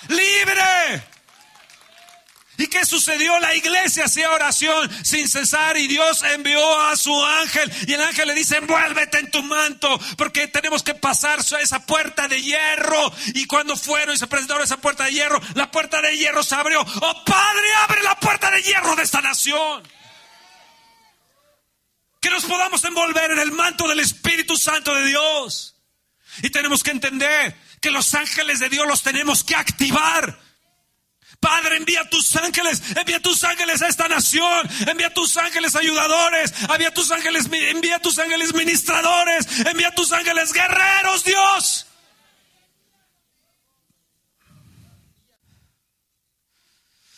Libre. 0.09 1.14
¿Y 2.57 2.67
qué 2.67 2.85
sucedió? 2.85 3.37
La 3.39 3.53
iglesia 3.55 4.05
hacía 4.05 4.31
oración 4.31 4.89
sin 5.05 5.27
cesar 5.27 5.77
y 5.77 5.87
Dios 5.87 6.23
envió 6.23 6.81
a 6.81 6.95
su 6.95 7.13
ángel 7.23 7.71
y 7.87 7.93
el 7.93 8.01
ángel 8.01 8.27
le 8.27 8.33
dice, 8.33 8.57
envuélvete 8.57 9.19
en 9.19 9.31
tu 9.31 9.43
manto 9.43 9.99
porque 10.17 10.47
tenemos 10.47 10.83
que 10.83 10.95
pasar 10.95 11.39
esa 11.39 11.85
puerta 11.85 12.27
de 12.27 12.41
hierro. 12.41 13.11
Y 13.33 13.45
cuando 13.45 13.75
fueron 13.75 14.15
y 14.15 14.17
se 14.17 14.27
presentaron 14.27 14.63
esa 14.63 14.77
puerta 14.77 15.05
de 15.05 15.11
hierro, 15.11 15.41
la 15.53 15.69
puerta 15.69 16.01
de 16.01 16.17
hierro 16.17 16.43
se 16.43 16.55
abrió. 16.55 16.81
Oh 16.81 17.23
Padre, 17.25 17.73
abre 17.83 18.03
la 18.03 18.19
puerta 18.19 18.49
de 18.51 18.61
hierro 18.61 18.95
de 18.95 19.03
esta 19.03 19.21
nación. 19.21 19.83
Que 22.21 22.29
nos 22.29 22.45
podamos 22.45 22.83
envolver 22.85 23.31
en 23.31 23.39
el 23.39 23.51
manto 23.51 23.87
del 23.87 23.99
Espíritu 23.99 24.55
Santo 24.57 24.95
de 24.95 25.05
Dios. 25.05 25.75
Y 26.41 26.49
tenemos 26.49 26.83
que 26.83 26.91
entender 26.91 27.55
que 27.81 27.91
los 27.91 28.13
ángeles 28.13 28.59
de 28.59 28.69
Dios 28.69 28.87
los 28.87 29.03
tenemos 29.03 29.43
que 29.43 29.55
activar 29.55 30.39
Padre, 31.45 31.77
envía 31.77 32.09
tus 32.09 32.35
ángeles, 32.37 32.81
envía 32.97 33.21
tus 33.21 33.43
ángeles 33.43 33.79
a 33.83 33.87
esta 33.87 34.07
nación, 34.07 34.67
envía 34.87 35.13
tus 35.13 35.37
ángeles 35.37 35.75
ayudadores, 35.75 36.51
envía 36.67 36.91
tus 36.91 37.11
ángeles, 37.11 37.45
envía 37.51 37.99
tus 37.99 38.17
ángeles 38.17 38.51
ministradores, 38.55 39.45
envía 39.59 39.93
tus 39.93 40.11
ángeles 40.11 40.51
guerreros, 40.51 41.23
Dios. 41.23 41.85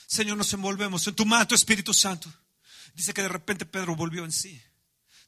Señor, 0.08 0.36
nos 0.36 0.52
envolvemos 0.52 1.08
en 1.08 1.16
tu 1.16 1.26
manto, 1.26 1.56
Espíritu 1.56 1.94
Santo. 1.94 2.30
Dice 2.96 3.14
que 3.14 3.22
de 3.22 3.30
repente 3.30 3.66
Pedro 3.66 3.96
volvió 3.96 4.26
en 4.26 4.34
sí. 4.34 4.62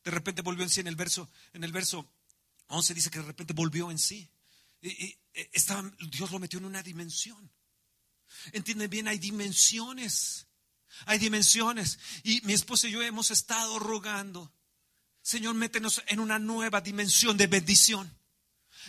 De 0.04 0.12
repente 0.12 0.42
volvió 0.42 0.64
en 0.64 0.70
sí 0.70 0.82
en 0.82 0.88
el 0.88 0.98
verso, 0.98 1.30
en 1.54 1.64
el 1.64 1.72
verso 1.72 2.06
11 2.68 2.94
dice 2.94 3.10
que 3.10 3.20
de 3.20 3.26
repente 3.26 3.54
volvió 3.54 3.92
en 3.92 3.98
sí. 3.98 4.30
Y, 4.82 5.18
eh, 5.34 5.50
Dios 6.12 6.32
lo 6.32 6.40
metió 6.40 6.60
en 6.60 6.66
una 6.66 6.84
dimensión. 6.84 7.50
Entienden 8.52 8.90
bien, 8.90 9.08
hay 9.08 9.20
dimensiones. 9.20 10.48
Hay 11.06 11.20
dimensiones. 11.20 12.00
Y 12.24 12.42
mi 12.42 12.54
esposa 12.54 12.88
y 12.88 12.92
yo 12.92 13.02
hemos 13.02 13.32
estado 13.32 13.80
rogando. 13.80 14.54
Señor, 15.22 15.56
métenos 15.56 16.02
en 16.08 16.20
una 16.20 16.40
nueva 16.40 16.82
dimensión 16.82 17.38
de 17.38 17.48
bendición. 17.48 18.18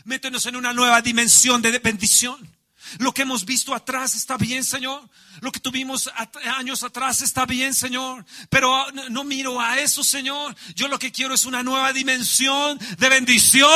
Métenos 0.05 0.47
en 0.47 0.57
una 0.57 0.73
nueva 0.73 1.03
dimensión 1.03 1.61
de 1.63 1.79
bendición. 1.79 2.57
Lo 2.99 3.13
que 3.13 3.23
hemos 3.23 3.45
visto 3.45 3.75
atrás 3.75 4.15
está 4.15 4.37
bien, 4.37 4.65
Señor. 4.65 5.09
Lo 5.41 5.53
que 5.53 5.61
tuvimos 5.61 6.11
años 6.59 6.83
atrás 6.83 7.23
está 7.23 7.47
bien, 7.47 7.73
Señor. 7.73 8.25
Pero 8.49 8.87
no 9.11 9.25
miro 9.25 9.61
a 9.61 9.79
eso, 9.79 10.03
Señor. 10.03 10.55
Yo 10.75 10.89
lo 10.89 10.99
que 10.99 11.13
quiero 11.13 11.35
es 11.35 11.45
una 11.45 11.63
nueva 11.63 11.93
dimensión 11.93 12.79
de 12.99 13.09
bendición. 13.09 13.71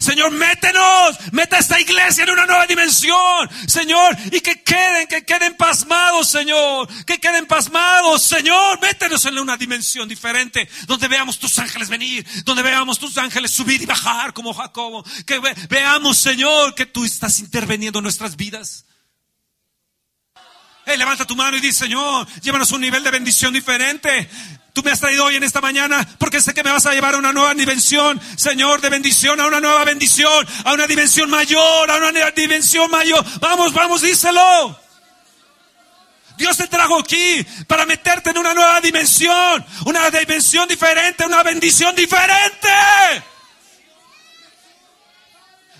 Señor, 0.00 0.30
métenos. 0.30 1.16
Meta 1.32 1.58
esta 1.58 1.80
iglesia 1.80 2.24
en 2.24 2.30
una 2.30 2.46
nueva 2.46 2.66
dimensión, 2.66 3.50
Señor. 3.66 4.16
Y 4.30 4.40
que 4.40 4.62
queden, 4.62 5.06
que 5.08 5.24
queden 5.24 5.56
pasmados, 5.56 6.28
Señor. 6.28 6.88
Que 7.04 7.18
queden 7.18 7.46
pasmados, 7.46 8.22
Señor. 8.22 8.80
Métenos 8.80 9.24
en 9.24 9.38
una 9.38 9.56
dimensión 9.56 10.08
diferente. 10.08 10.68
Donde 10.86 11.08
veamos 11.08 11.38
tus 11.38 11.58
ángeles 11.58 11.88
venir. 11.88 12.24
Donde 12.44 12.62
veamos 12.62 12.98
tus 12.98 13.18
ángeles 13.18 13.50
subir 13.50 13.82
y 13.82 13.86
bajar 13.86 14.32
como 14.32 14.54
Jacobo. 14.54 15.04
Que 15.26 15.40
veamos, 15.68 16.18
Señor, 16.18 16.74
que 16.74 16.86
tú 16.86 17.04
estás 17.04 17.40
interviniendo 17.40 17.98
en 17.98 18.04
nuestras 18.04 18.33
vidas. 18.36 18.86
Hey, 20.86 20.98
levanta 20.98 21.24
tu 21.24 21.34
mano 21.34 21.56
y 21.56 21.60
dice, 21.60 21.84
Señor, 21.84 22.26
llévanos 22.42 22.70
a 22.70 22.74
un 22.74 22.82
nivel 22.82 23.02
de 23.02 23.10
bendición 23.10 23.54
diferente. 23.54 24.28
Tú 24.74 24.82
me 24.82 24.90
has 24.90 25.00
traído 25.00 25.24
hoy 25.24 25.36
en 25.36 25.44
esta 25.44 25.60
mañana 25.60 26.06
porque 26.18 26.40
sé 26.40 26.52
que 26.52 26.62
me 26.62 26.70
vas 26.70 26.84
a 26.84 26.92
llevar 26.92 27.14
a 27.14 27.18
una 27.18 27.32
nueva 27.32 27.54
dimensión, 27.54 28.20
Señor, 28.36 28.80
de 28.80 28.90
bendición, 28.90 29.40
a 29.40 29.46
una 29.46 29.60
nueva 29.60 29.84
bendición, 29.84 30.46
a 30.64 30.72
una 30.72 30.86
dimensión 30.86 31.30
mayor, 31.30 31.90
a 31.90 31.96
una 31.96 32.30
dimensión 32.32 32.90
mayor. 32.90 33.24
Vamos, 33.40 33.72
vamos, 33.72 34.02
díselo. 34.02 34.78
Dios 36.36 36.56
te 36.56 36.66
trajo 36.66 36.98
aquí 36.98 37.46
para 37.66 37.86
meterte 37.86 38.30
en 38.30 38.38
una 38.38 38.52
nueva 38.52 38.80
dimensión, 38.80 39.64
una 39.86 40.10
dimensión 40.10 40.68
diferente, 40.68 41.24
una 41.24 41.42
bendición 41.42 41.94
diferente. 41.94 42.68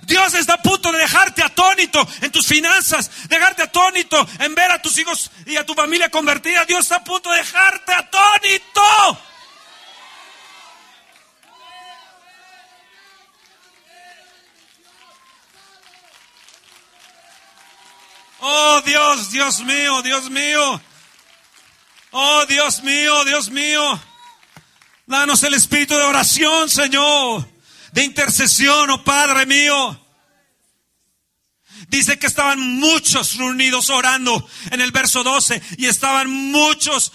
Dios 0.07 0.35
está 0.35 0.55
a 0.55 0.63
punto 0.63 0.93
de 0.93 0.99
dejarte 0.99 1.43
atónito 1.43 2.07
en 2.21 2.31
tus 2.31 2.47
finanzas, 2.47 3.11
dejarte 3.29 3.63
atónito 3.63 4.27
en 4.41 4.55
ver 4.55 4.71
a 4.71 4.83
tus 4.83 4.99
hijos 4.99 5.31
y 5.47 5.57
a 5.57 5.65
tu 5.65 5.75
familia 5.75 6.11
convertida. 6.11 6.65
Dios 6.65 6.81
está 6.81 6.97
a 6.97 7.05
punto 7.05 7.31
de 7.31 7.39
dejarte 7.39 7.93
atónito. 7.93 8.83
Oh 18.41 18.83
Dios, 18.85 19.31
Dios 19.31 19.61
mío, 19.61 20.03
Dios 20.03 20.31
mío. 20.31 20.81
Oh 22.11 22.45
Dios 22.47 22.83
mío, 22.83 23.25
Dios 23.25 23.51
mío. 23.51 24.01
Danos 25.07 25.43
el 25.43 25.55
espíritu 25.55 25.97
de 25.97 26.03
oración, 26.03 26.69
Señor 26.69 27.54
de 27.95 28.03
intercesión, 28.03 28.91
oh 28.91 29.05
Padre 29.05 29.47
mío. 29.47 30.01
Dice 31.89 32.19
que 32.19 32.27
estaban 32.27 32.59
muchos 32.59 33.37
reunidos 33.37 33.89
orando 33.89 34.49
en 34.73 34.81
el 34.81 34.91
verso 34.91 35.23
12 35.23 35.63
y 35.79 35.87
estaban 35.87 36.29
muchos 36.29 37.13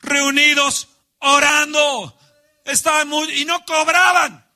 reunidos 0.00 0.88
orando. 1.20 2.18
Estaban 2.66 3.08
muy, 3.08 3.32
y 3.40 3.44
no 3.46 3.64
cobraban. 3.64 4.46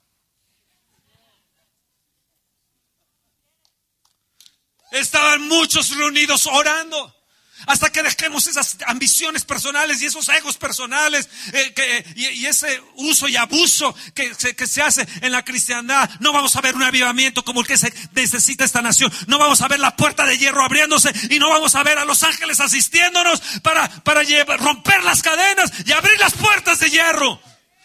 Estaban 4.91 5.49
muchos 5.49 5.97
reunidos 5.97 6.47
orando. 6.47 7.18
Hasta 7.67 7.91
que 7.91 8.03
dejemos 8.03 8.47
esas 8.47 8.77
ambiciones 8.87 9.45
personales 9.45 10.01
y 10.01 10.07
esos 10.07 10.29
egos 10.29 10.57
personales 10.57 11.29
eh, 11.53 12.05
y, 12.15 12.47
ese 12.47 12.81
uso 12.95 13.29
y 13.29 13.37
abuso 13.37 13.95
que, 14.15 14.31
que, 14.55 14.67
se 14.67 14.81
hace 14.81 15.07
en 15.21 15.33
la 15.33 15.45
cristiandad, 15.45 16.09
no 16.21 16.33
vamos 16.33 16.55
a 16.57 16.61
ver 16.61 16.77
un 16.77 16.83
avivamiento 16.83 17.45
como 17.45 17.61
el 17.61 17.67
que 17.67 17.77
se 17.77 17.93
necesita 18.13 18.65
esta 18.65 18.81
nación. 18.81 19.13
No 19.27 19.39
vamos 19.39 19.61
a 19.61 19.69
ver 19.69 19.81
la 19.81 19.97
puerta 19.97 20.25
de 20.25 20.39
hierro 20.39 20.65
abriéndose 20.65 21.13
y 21.31 21.39
no 21.39 21.51
vamos 21.51 21.75
a 21.75 21.83
ver 21.83 21.99
a 21.99 22.05
los 22.05 22.23
ángeles 22.23 22.61
asistiéndonos 22.61 23.41
para, 23.63 23.89
para 24.05 24.23
romper 24.57 25.03
las 25.03 25.23
cadenas 25.23 25.73
y 25.85 25.93
abrir 25.93 26.19
las 26.21 26.35
puertas 26.35 26.79
de 26.81 26.91
hierro. 26.91 27.41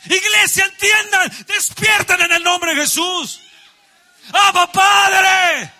Iglesia, 0.06 0.66
entiendan, 0.66 1.46
despiertan 1.48 2.22
en 2.22 2.32
el 2.34 2.44
nombre 2.44 2.76
de 2.76 2.82
Jesús. 2.82 3.42
¡Abba 4.32 4.72
Padre! 4.72 5.72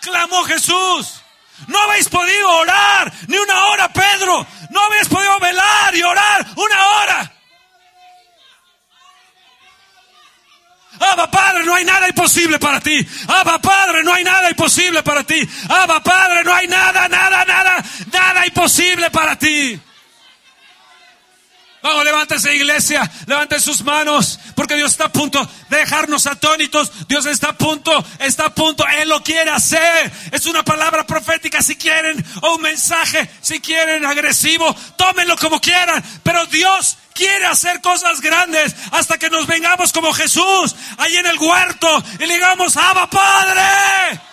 Clamó 0.00 0.44
Jesús. 0.44 1.17
No 1.66 1.78
habéis 1.82 2.08
podido 2.08 2.48
orar 2.50 3.12
ni 3.26 3.36
una 3.36 3.64
hora, 3.66 3.92
Pedro. 3.92 4.46
No 4.70 4.80
habéis 4.84 5.08
podido 5.08 5.38
velar 5.40 5.94
y 5.94 6.02
orar 6.02 6.46
una 6.56 6.86
hora. 6.86 7.32
Abba 11.00 11.30
Padre, 11.30 11.64
no 11.64 11.74
hay 11.74 11.84
nada 11.84 12.08
imposible 12.08 12.58
para 12.58 12.80
ti. 12.80 13.06
Abba 13.28 13.58
Padre, 13.60 14.02
no 14.02 14.12
hay 14.14 14.24
nada 14.24 14.50
imposible 14.50 15.02
para 15.02 15.22
ti. 15.24 15.48
Abba 15.68 16.00
Padre, 16.02 16.44
no 16.44 16.54
hay 16.54 16.66
nada, 16.66 17.08
nada, 17.08 17.44
nada, 17.44 17.84
nada 18.12 18.46
imposible 18.46 19.10
para 19.10 19.36
ti. 19.36 19.80
Vamos, 21.80 22.04
levántese 22.04 22.54
iglesia, 22.56 23.08
levanten 23.26 23.60
sus 23.60 23.84
manos, 23.84 24.40
porque 24.56 24.74
Dios 24.74 24.90
está 24.90 25.04
a 25.04 25.12
punto 25.12 25.48
de 25.68 25.76
dejarnos 25.76 26.26
atónitos. 26.26 26.90
Dios 27.06 27.24
está 27.26 27.50
a 27.50 27.52
punto, 27.52 28.04
está 28.18 28.46
a 28.46 28.54
punto, 28.54 28.84
Él 29.00 29.08
lo 29.08 29.22
quiere 29.22 29.50
hacer. 29.50 30.12
Es 30.32 30.46
una 30.46 30.64
palabra 30.64 31.06
profética 31.06 31.62
si 31.62 31.76
quieren, 31.76 32.24
o 32.42 32.56
un 32.56 32.62
mensaje 32.62 33.30
si 33.40 33.60
quieren 33.60 34.04
agresivo, 34.04 34.74
tómenlo 34.96 35.36
como 35.36 35.60
quieran, 35.60 36.02
pero 36.24 36.46
Dios 36.46 36.96
quiere 37.14 37.46
hacer 37.46 37.80
cosas 37.80 38.20
grandes 38.20 38.74
hasta 38.90 39.16
que 39.16 39.30
nos 39.30 39.46
vengamos 39.46 39.92
como 39.92 40.12
Jesús, 40.12 40.74
ahí 40.98 41.16
en 41.16 41.26
el 41.26 41.38
huerto, 41.38 42.02
y 42.18 42.26
le 42.26 42.34
digamos, 42.34 42.76
Abba 42.76 43.08
Padre. 43.08 44.27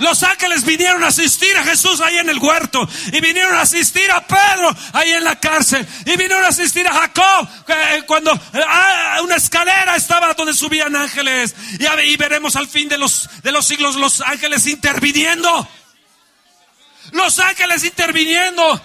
Los 0.00 0.22
ángeles 0.22 0.64
vinieron 0.64 1.04
a 1.04 1.08
asistir 1.08 1.56
a 1.58 1.62
Jesús 1.62 2.00
ahí 2.00 2.16
en 2.18 2.30
el 2.30 2.38
huerto. 2.38 2.88
Y 3.12 3.20
vinieron 3.20 3.54
a 3.54 3.60
asistir 3.60 4.10
a 4.10 4.26
Pedro 4.26 4.74
ahí 4.94 5.12
en 5.12 5.24
la 5.24 5.38
cárcel. 5.38 5.86
Y 6.06 6.16
vinieron 6.16 6.42
a 6.42 6.48
asistir 6.48 6.88
a 6.88 6.92
Jacob 6.92 7.48
eh, 7.68 8.02
cuando 8.06 8.32
ah, 8.66 9.20
una 9.22 9.36
escalera 9.36 9.96
estaba 9.96 10.32
donde 10.32 10.54
subían 10.54 10.96
ángeles. 10.96 11.54
Y, 11.78 12.16
veremos 12.16 12.56
al 12.56 12.66
fin 12.66 12.88
de 12.88 12.96
los, 12.96 13.28
de 13.42 13.52
los 13.52 13.66
siglos 13.66 13.96
los 13.96 14.22
ángeles 14.22 14.66
interviniendo. 14.66 15.68
Los 17.12 17.38
ángeles 17.38 17.84
interviniendo. 17.84 18.80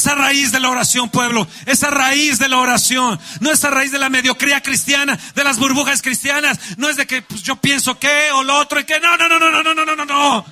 Pero 0.00 0.14
esa 0.14 0.14
raíz 0.14 0.50
de 0.50 0.60
la 0.60 0.70
oración, 0.70 1.10
pueblo, 1.10 1.46
esa 1.66 1.90
raíz 1.90 2.38
de 2.38 2.48
la 2.48 2.56
oración, 2.56 3.20
no 3.40 3.50
esa 3.50 3.68
raíz 3.68 3.92
de 3.92 3.98
la 3.98 4.08
mediocría 4.08 4.62
cristiana, 4.62 5.18
de 5.34 5.44
las 5.44 5.58
burbujas 5.58 6.00
cristianas, 6.00 6.58
no 6.78 6.88
es 6.88 6.96
de 6.96 7.06
que 7.06 7.20
pues, 7.20 7.42
yo 7.42 7.56
pienso 7.56 7.98
que 7.98 8.30
o 8.32 8.42
lo 8.42 8.56
otro 8.56 8.80
y 8.80 8.84
que 8.84 8.98
no, 8.98 9.16
no, 9.18 9.28
no, 9.28 9.38
no, 9.38 9.50
no, 9.50 9.62
no, 9.62 9.84
no, 9.84 9.96
no, 9.96 10.04
no. 10.06 10.46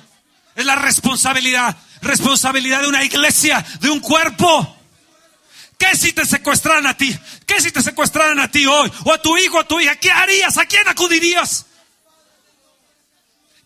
Es 0.55 0.65
la 0.65 0.75
responsabilidad, 0.75 1.75
responsabilidad 2.01 2.81
de 2.81 2.89
una 2.89 3.03
iglesia, 3.03 3.65
de 3.79 3.89
un 3.89 4.01
cuerpo. 4.01 4.77
¿Qué 5.79 5.95
si 5.95 6.13
te 6.13 6.25
secuestraran 6.25 6.85
a 6.85 6.95
ti? 6.95 7.17
¿Qué 7.47 7.59
si 7.59 7.71
te 7.71 7.81
secuestraran 7.81 8.39
a 8.39 8.51
ti 8.51 8.67
hoy? 8.67 8.91
O 9.05 9.13
a 9.13 9.19
tu 9.19 9.35
hijo, 9.35 9.59
a 9.59 9.67
tu 9.67 9.79
hija. 9.79 9.95
¿Qué 9.95 10.11
harías? 10.11 10.59
¿A 10.59 10.65
quién 10.67 10.87
acudirías? 10.87 11.65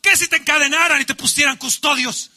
¿Qué 0.01 0.15
si 0.15 0.29
te 0.29 0.37
encadenaran 0.37 1.01
y 1.01 1.05
te 1.05 1.15
pusieran 1.15 1.57
custodios? 1.57 2.29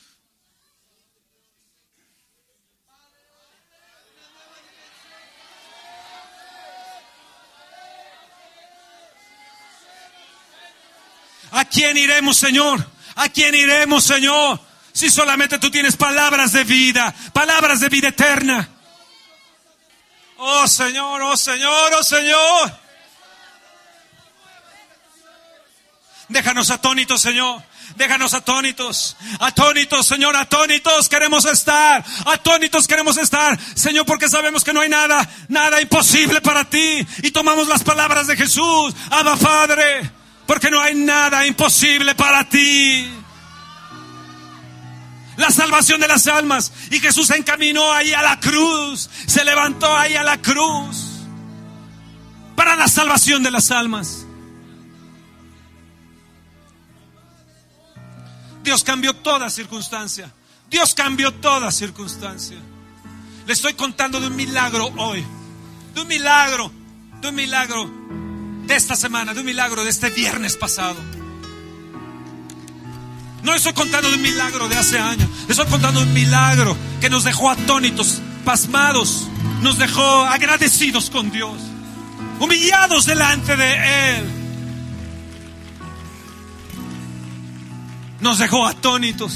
¿A 11.57 11.64
quién 11.64 11.96
iremos, 11.96 12.36
Señor? 12.36 12.86
¿A 13.14 13.30
quién 13.30 13.54
iremos, 13.54 14.04
Señor? 14.04 14.61
Si 14.92 15.09
solamente 15.09 15.59
tú 15.59 15.70
tienes 15.70 15.96
palabras 15.96 16.52
de 16.52 16.64
vida, 16.64 17.14
palabras 17.32 17.80
de 17.80 17.88
vida 17.88 18.09
eterna. 18.09 18.68
Oh 20.36 20.68
Señor, 20.68 21.22
oh 21.22 21.34
Señor, 21.34 21.94
oh 21.94 22.02
Señor. 22.02 22.78
Déjanos 26.28 26.68
atónitos, 26.68 27.22
Señor. 27.22 27.62
Déjanos 27.94 28.34
atónitos. 28.34 29.16
Atónitos, 29.40 30.07
Señor, 30.07 30.36
atónitos 30.36 31.09
queremos 31.09 31.46
estar. 31.46 32.04
Atónitos 32.26 32.86
queremos 32.86 33.16
estar. 33.16 33.59
Señor, 33.74 34.04
porque 34.04 34.28
sabemos 34.28 34.62
que 34.62 34.74
no 34.74 34.82
hay 34.82 34.90
nada, 34.90 35.26
nada 35.48 35.80
imposible 35.80 36.42
para 36.42 36.68
ti. 36.68 37.07
Y 37.22 37.30
tomamos 37.30 37.66
las 37.66 37.82
palabras 37.82 38.26
de 38.26 38.36
Jesús. 38.36 38.94
Abba 39.11 39.36
Padre, 39.36 40.11
porque 40.47 40.70
no 40.70 40.80
hay 40.80 40.94
nada 40.94 41.47
imposible 41.47 42.14
para 42.14 42.49
ti. 42.49 43.11
La 45.36 45.51
salvación 45.51 46.01
de 46.01 46.09
las 46.09 46.26
almas. 46.28 46.72
Y 46.90 47.01
Jesús 47.01 47.26
se 47.26 47.36
encaminó 47.36 47.92
ahí 47.92 48.12
a 48.12 48.22
la 48.22 48.38
cruz. 48.40 49.11
Se 49.26 49.44
levantó 49.44 49.94
ahí 49.94 50.14
a 50.14 50.22
la 50.22 50.40
cruz. 50.40 51.24
Para 52.55 52.76
la 52.76 52.88
salvación 52.88 53.42
de 53.42 53.51
las 53.51 53.70
almas. 53.70 54.24
Dios 58.62 58.82
cambió 58.82 59.14
toda 59.14 59.51
circunstancia. 59.51 60.32
Dios 60.70 60.94
cambió 60.94 61.34
toda 61.34 61.70
circunstancia. 61.70 62.57
Le 63.47 63.53
estoy 63.53 63.74
contando 63.74 64.20
de 64.20 64.28
un 64.28 64.36
milagro 64.36 64.92
hoy. 64.97 65.24
De 65.94 66.01
un 66.01 66.09
milagro. 66.09 66.72
De 67.20 67.28
un 67.28 67.34
milagro 67.34 68.07
de 68.67 68.75
esta 68.75 68.97
semana. 68.97 69.35
De 69.35 69.41
un 69.41 69.47
milagro 69.47 69.85
de 69.85 69.91
este 69.91 70.11
viernes 70.11 70.57
pasado. 70.57 70.97
No 73.43 73.55
estoy 73.55 73.73
contando 73.75 74.09
de 74.09 74.17
un 74.17 74.23
milagro 74.23 74.69
de 74.69 74.77
hace 74.77 74.99
años. 74.99 75.29
Estoy 75.49 75.67
contando 75.67 76.01
de 76.01 76.07
un 76.07 76.12
milagro 76.12 76.77
que 77.01 77.09
nos 77.09 77.25
dejó 77.25 77.51
atónitos, 77.51 78.21
pasmados. 78.45 79.29
Nos 79.62 79.79
dejó 79.79 80.25
agradecidos 80.25 81.11
con 81.11 81.31
Dios. 81.31 81.59
Humillados 82.41 83.07
delante 83.07 83.57
de 83.57 84.17
Él. 84.17 84.37
nos 88.27 88.39
dejó 88.39 88.67
atónitos. 88.67 89.35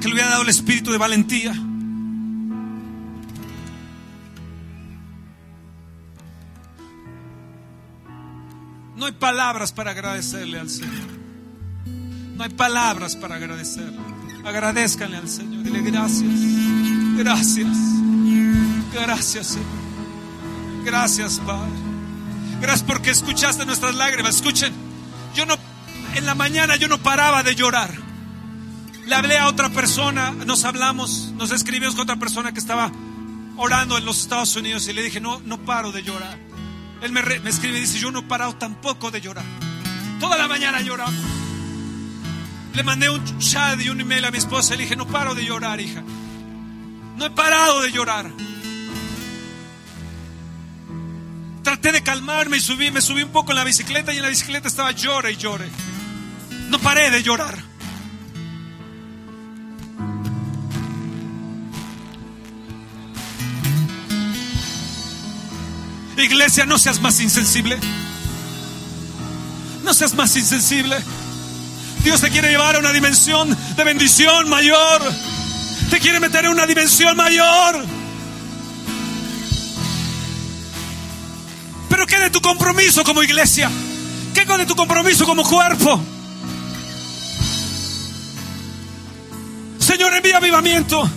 Que 0.00 0.08
le 0.08 0.14
hubiera 0.14 0.30
dado 0.30 0.42
el 0.42 0.48
espíritu 0.48 0.92
de 0.92 0.98
valentía. 0.98 1.54
No 9.02 9.06
hay 9.06 9.14
palabras 9.14 9.72
para 9.72 9.90
agradecerle 9.90 10.60
al 10.60 10.70
Señor. 10.70 11.08
No 12.36 12.44
hay 12.44 12.50
palabras 12.50 13.16
para 13.16 13.34
agradecerle. 13.34 13.98
Agradezcanle 14.44 15.16
al 15.16 15.28
Señor. 15.28 15.64
Dile 15.64 15.80
gracias. 15.80 16.30
Gracias. 17.16 17.66
Gracias, 18.94 19.46
Señor. 19.48 20.84
Gracias, 20.84 21.40
Padre. 21.40 21.72
Gracias 22.60 22.84
porque 22.84 23.10
escuchaste 23.10 23.66
nuestras 23.66 23.96
lágrimas. 23.96 24.36
Escuchen, 24.36 24.72
yo 25.34 25.46
no, 25.46 25.56
en 26.14 26.24
la 26.24 26.36
mañana 26.36 26.76
yo 26.76 26.86
no 26.86 26.98
paraba 26.98 27.42
de 27.42 27.56
llorar. 27.56 27.90
Le 29.04 29.14
hablé 29.16 29.36
a 29.36 29.48
otra 29.48 29.70
persona, 29.70 30.30
nos 30.30 30.64
hablamos, 30.64 31.32
nos 31.34 31.50
escribimos 31.50 31.96
con 31.96 32.04
otra 32.04 32.20
persona 32.20 32.52
que 32.52 32.60
estaba 32.60 32.92
orando 33.56 33.98
en 33.98 34.04
los 34.04 34.20
Estados 34.20 34.54
Unidos 34.54 34.86
y 34.86 34.92
le 34.92 35.02
dije, 35.02 35.20
no, 35.20 35.40
no 35.40 35.58
paro 35.58 35.90
de 35.90 36.04
llorar. 36.04 36.51
Él 37.02 37.10
me, 37.10 37.20
escribe 37.48 37.78
y 37.78 37.80
dice, 37.80 37.98
yo 37.98 38.12
no 38.12 38.20
he 38.20 38.22
parado 38.22 38.54
tampoco 38.54 39.10
de 39.10 39.20
llorar. 39.20 39.44
Toda 40.20 40.38
la 40.38 40.46
mañana 40.46 40.80
lloramos. 40.80 41.14
Le 42.74 42.82
mandé 42.84 43.10
un 43.10 43.38
chat 43.38 43.80
y 43.80 43.88
un 43.88 44.00
email 44.00 44.24
a 44.24 44.30
mi 44.30 44.38
esposa 44.38 44.76
le 44.76 44.84
dije, 44.84 44.94
no 44.94 45.06
paro 45.06 45.34
de 45.34 45.44
llorar, 45.44 45.80
hija. 45.80 46.02
No 47.16 47.26
he 47.26 47.30
parado 47.30 47.82
de 47.82 47.90
llorar. 47.90 48.30
Traté 51.64 51.92
de 51.92 52.02
calmarme 52.02 52.58
y 52.58 52.60
subí, 52.60 52.90
me 52.90 53.00
subí 53.00 53.22
un 53.24 53.30
poco 53.30 53.50
en 53.50 53.56
la 53.56 53.64
bicicleta 53.64 54.12
y 54.14 54.18
en 54.18 54.22
la 54.22 54.28
bicicleta 54.28 54.68
estaba 54.68 54.92
llore 54.92 55.32
y 55.32 55.36
llore. 55.36 55.68
No 56.68 56.78
paré 56.78 57.10
de 57.10 57.22
llorar. 57.22 57.71
Iglesia, 66.24 66.66
no 66.66 66.78
seas 66.78 67.00
más 67.00 67.20
insensible. 67.20 67.78
No 69.84 69.94
seas 69.94 70.14
más 70.14 70.36
insensible. 70.36 70.96
Dios 72.04 72.20
te 72.20 72.30
quiere 72.30 72.50
llevar 72.50 72.76
a 72.76 72.78
una 72.78 72.92
dimensión 72.92 73.56
de 73.76 73.84
bendición 73.84 74.48
mayor. 74.48 75.02
Te 75.90 76.00
quiere 76.00 76.20
meter 76.20 76.44
en 76.44 76.52
una 76.52 76.66
dimensión 76.66 77.16
mayor. 77.16 77.84
Pero 81.88 82.06
¿qué 82.06 82.18
de 82.18 82.30
tu 82.30 82.40
compromiso 82.40 83.04
como 83.04 83.22
iglesia? 83.22 83.70
¿Qué 84.34 84.44
de 84.44 84.66
tu 84.66 84.74
compromiso 84.74 85.24
como 85.24 85.42
cuerpo? 85.44 86.00
Señor, 89.78 90.14
envía 90.14 90.38
avivamiento. 90.38 91.08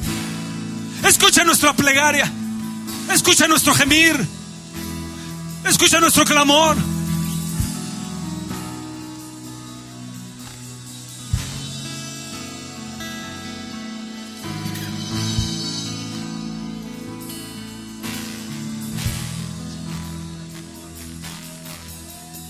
Escucha 1.07 1.43
nuestra 1.43 1.73
plegaria. 1.73 2.31
Escucha 3.13 3.47
nuestro 3.47 3.73
gemir. 3.73 4.34
Escucha 5.67 5.99
nuestro 5.99 6.23
clamor. 6.25 6.77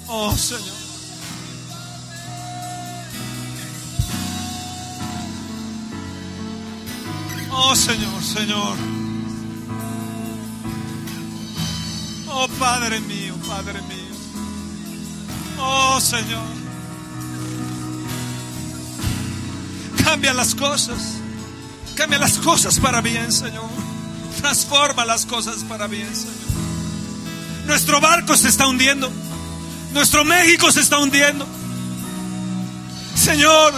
Oh 0.07 0.35
Señor. 0.35 0.75
Oh 7.51 7.75
Señor, 7.75 8.23
Señor. 8.23 8.94
Padre 12.59 12.99
mío, 13.01 13.35
Padre 13.47 13.81
mío. 13.81 14.15
Oh 15.59 15.99
Señor. 15.99 16.43
Cambia 20.03 20.33
las 20.33 20.55
cosas. 20.55 20.97
Cambia 21.95 22.19
las 22.19 22.37
cosas 22.37 22.79
para 22.79 23.01
bien, 23.01 23.31
Señor. 23.31 23.69
Transforma 24.39 25.05
las 25.05 25.25
cosas 25.25 25.63
para 25.63 25.87
bien, 25.87 26.13
Señor. 26.15 26.35
Nuestro 27.65 27.99
barco 27.99 28.37
se 28.37 28.49
está 28.49 28.67
hundiendo. 28.67 29.11
Nuestro 29.93 30.23
México 30.23 30.71
se 30.71 30.81
está 30.81 30.99
hundiendo. 30.99 31.47
Señor, 33.15 33.73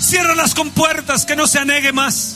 cierra 0.00 0.34
las 0.34 0.54
compuertas, 0.54 1.26
que 1.26 1.36
no 1.36 1.46
se 1.46 1.58
anegue 1.58 1.92
más. 1.92 2.35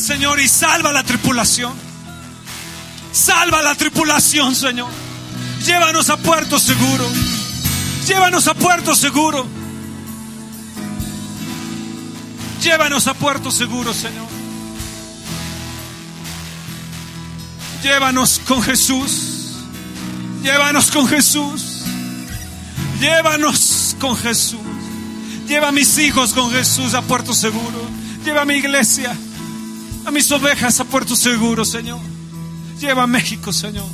Señor, 0.00 0.40
y 0.40 0.48
salva 0.48 0.92
la 0.92 1.02
tripulación. 1.04 1.72
Salva 3.12 3.62
la 3.62 3.74
tripulación, 3.74 4.54
Señor. 4.54 4.90
Llévanos 5.64 6.10
a 6.10 6.16
puerto 6.16 6.58
seguro. 6.58 7.06
Llévanos 8.06 8.46
a 8.48 8.54
puerto 8.54 8.94
seguro. 8.94 9.46
Llévanos 12.62 13.06
a 13.06 13.14
puerto 13.14 13.50
seguro, 13.50 13.92
Señor. 13.92 14.26
Llévanos 17.82 18.40
con 18.46 18.62
Jesús. 18.62 19.56
Llévanos 20.42 20.90
con 20.90 21.08
Jesús. 21.08 21.82
Llévanos 23.00 23.96
con 23.98 24.16
Jesús. 24.16 24.60
Lleva 25.48 25.68
a 25.68 25.72
mis 25.72 25.98
hijos 25.98 26.32
con 26.32 26.50
Jesús 26.52 26.94
a 26.94 27.02
puerto 27.02 27.34
seguro. 27.34 27.80
Lleva 28.24 28.42
a 28.42 28.44
mi 28.44 28.54
iglesia, 28.54 29.16
a 30.04 30.10
mis 30.10 30.30
ovejas 30.32 30.80
a 30.80 30.84
puerto 30.84 31.14
seguro, 31.16 31.64
Señor. 31.64 32.00
Lleva 32.78 33.02
a 33.02 33.06
México, 33.06 33.52
Señor. 33.52 33.86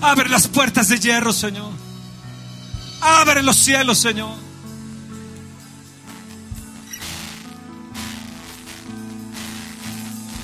Abre 0.00 0.28
las 0.28 0.48
puertas 0.48 0.88
de 0.88 0.98
hierro, 0.98 1.32
Señor. 1.32 1.72
Abre 3.00 3.42
los 3.42 3.56
cielos, 3.56 3.98
Señor. 3.98 4.34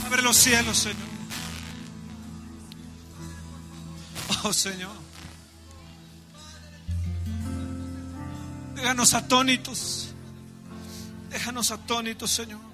Abre 0.06 0.22
los 0.22 0.36
cielos, 0.36 0.76
Señor. 0.76 1.10
Oh 4.42 4.52
Señor. 4.52 4.92
Déjanos 8.74 9.12
atónitos. 9.14 10.14
Déjanos 11.30 11.70
atónitos, 11.70 12.30
Señor. 12.30 12.69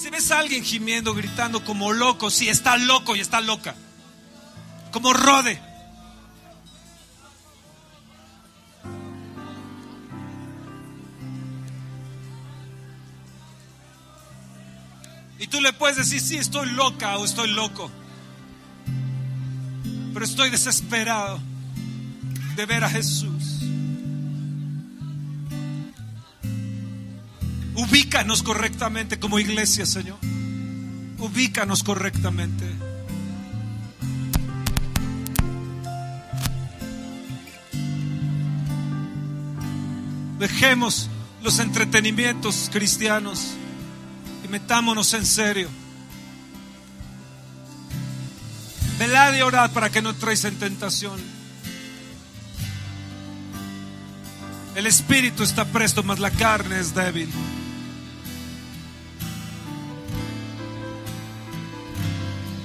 Si 0.00 0.08
ves 0.08 0.30
a 0.30 0.38
alguien 0.38 0.64
gimiendo, 0.64 1.12
gritando 1.12 1.62
como 1.62 1.92
loco, 1.92 2.30
sí, 2.30 2.48
está 2.48 2.78
loco 2.78 3.14
y 3.14 3.20
está 3.20 3.42
loca. 3.42 3.74
Como 4.92 5.12
rode. 5.12 5.60
Y 15.38 15.46
tú 15.48 15.60
le 15.60 15.74
puedes 15.74 15.98
decir, 15.98 16.22
sí, 16.22 16.38
estoy 16.38 16.70
loca 16.70 17.18
o 17.18 17.26
estoy 17.26 17.50
loco. 17.50 17.90
Pero 20.14 20.24
estoy 20.24 20.48
desesperado 20.48 21.38
de 22.56 22.64
ver 22.64 22.84
a 22.84 22.88
Jesús. 22.88 23.69
Ubícanos 27.90 28.44
correctamente 28.44 29.18
como 29.18 29.40
iglesia, 29.40 29.84
Señor. 29.84 30.18
Ubícanos 31.18 31.82
correctamente. 31.82 32.64
Dejemos 40.38 41.10
los 41.42 41.58
entretenimientos 41.58 42.70
cristianos 42.72 43.54
y 44.44 44.48
metámonos 44.48 45.12
en 45.14 45.26
serio. 45.26 45.68
Velad 49.00 49.34
y 49.34 49.42
orad 49.42 49.72
para 49.72 49.90
que 49.90 50.00
no 50.00 50.14
traes 50.14 50.44
en 50.44 50.54
tentación. 50.60 51.20
El 54.76 54.86
espíritu 54.86 55.42
está 55.42 55.64
presto, 55.64 56.04
mas 56.04 56.20
la 56.20 56.30
carne 56.30 56.78
es 56.78 56.94
débil. 56.94 57.28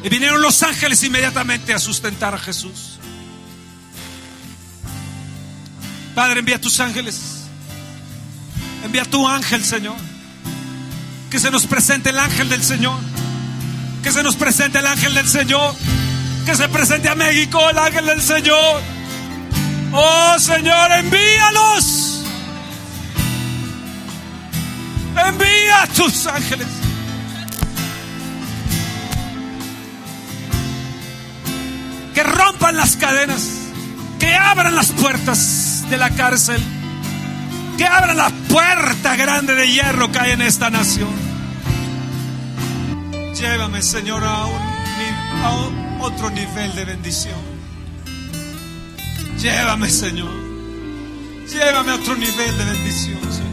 Y 0.05 0.09
vinieron 0.09 0.39
los 0.39 0.61
ángeles 0.61 1.01
inmediatamente 1.01 1.73
a 1.73 1.79
sustentar 1.79 2.35
a 2.35 2.37
Jesús. 2.37 2.99
Padre, 6.13 6.41
envía 6.41 6.61
tus 6.61 6.79
ángeles. 6.79 7.47
Envía 8.83 9.03
tu 9.05 9.27
ángel, 9.27 9.65
Señor. 9.65 9.95
Que 11.31 11.39
se 11.39 11.49
nos 11.49 11.65
presente 11.65 12.11
el 12.11 12.19
ángel 12.19 12.49
del 12.49 12.63
Señor. 12.63 12.99
Que 14.03 14.11
se 14.11 14.21
nos 14.21 14.35
presente 14.35 14.77
el 14.77 14.85
ángel 14.85 15.15
del 15.15 15.27
Señor. 15.27 15.73
Que 16.45 16.55
se 16.55 16.69
presente 16.69 17.09
a 17.09 17.15
México 17.15 17.67
el 17.67 17.77
ángel 17.79 18.05
del 18.05 18.21
Señor. 18.21 18.83
Oh 19.91 20.35
Señor, 20.37 20.91
envíalos. 20.91 22.21
Envía 25.17 25.81
a 25.81 25.87
tus 25.87 26.27
ángeles. 26.27 26.84
Que 32.15 32.23
rompan 32.23 32.75
las 32.75 32.97
cadenas. 32.97 33.47
Que 34.19 34.33
abran 34.33 34.75
las 34.75 34.91
puertas 34.91 35.85
de 35.89 35.97
la 35.97 36.09
cárcel 36.09 36.63
que 37.77 37.85
abra 37.85 38.13
la 38.13 38.29
puerta 38.49 39.15
grande 39.15 39.55
de 39.55 39.69
hierro 39.69 40.11
que 40.11 40.19
hay 40.19 40.31
en 40.31 40.41
esta 40.41 40.69
nación. 40.69 41.09
Llévame, 43.33 43.81
Señor, 43.81 44.23
a, 44.23 44.43
a 44.43 46.01
otro 46.01 46.29
nivel 46.29 46.73
de 46.75 46.85
bendición. 46.85 47.35
Llévame, 49.37 49.89
Señor. 49.89 50.31
Llévame 51.47 51.91
a 51.91 51.95
otro 51.95 52.15
nivel 52.15 52.57
de 52.57 52.65
bendición, 52.65 53.19
Señor. 53.31 53.44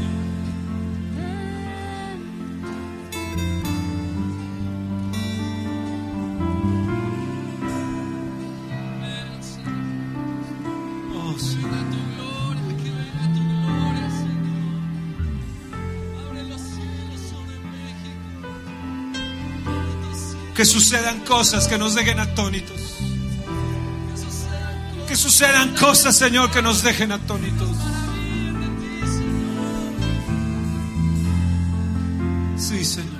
Que 20.62 20.66
sucedan 20.66 21.18
cosas 21.24 21.66
que 21.66 21.76
nos 21.76 21.96
dejen 21.96 22.20
atónitos. 22.20 22.80
Que 25.08 25.16
sucedan 25.16 25.74
cosas, 25.74 26.16
Señor, 26.16 26.52
que 26.52 26.62
nos 26.62 26.84
dejen 26.84 27.10
atónitos. 27.10 27.68
Sí, 32.56 32.84
Señor. 32.84 33.11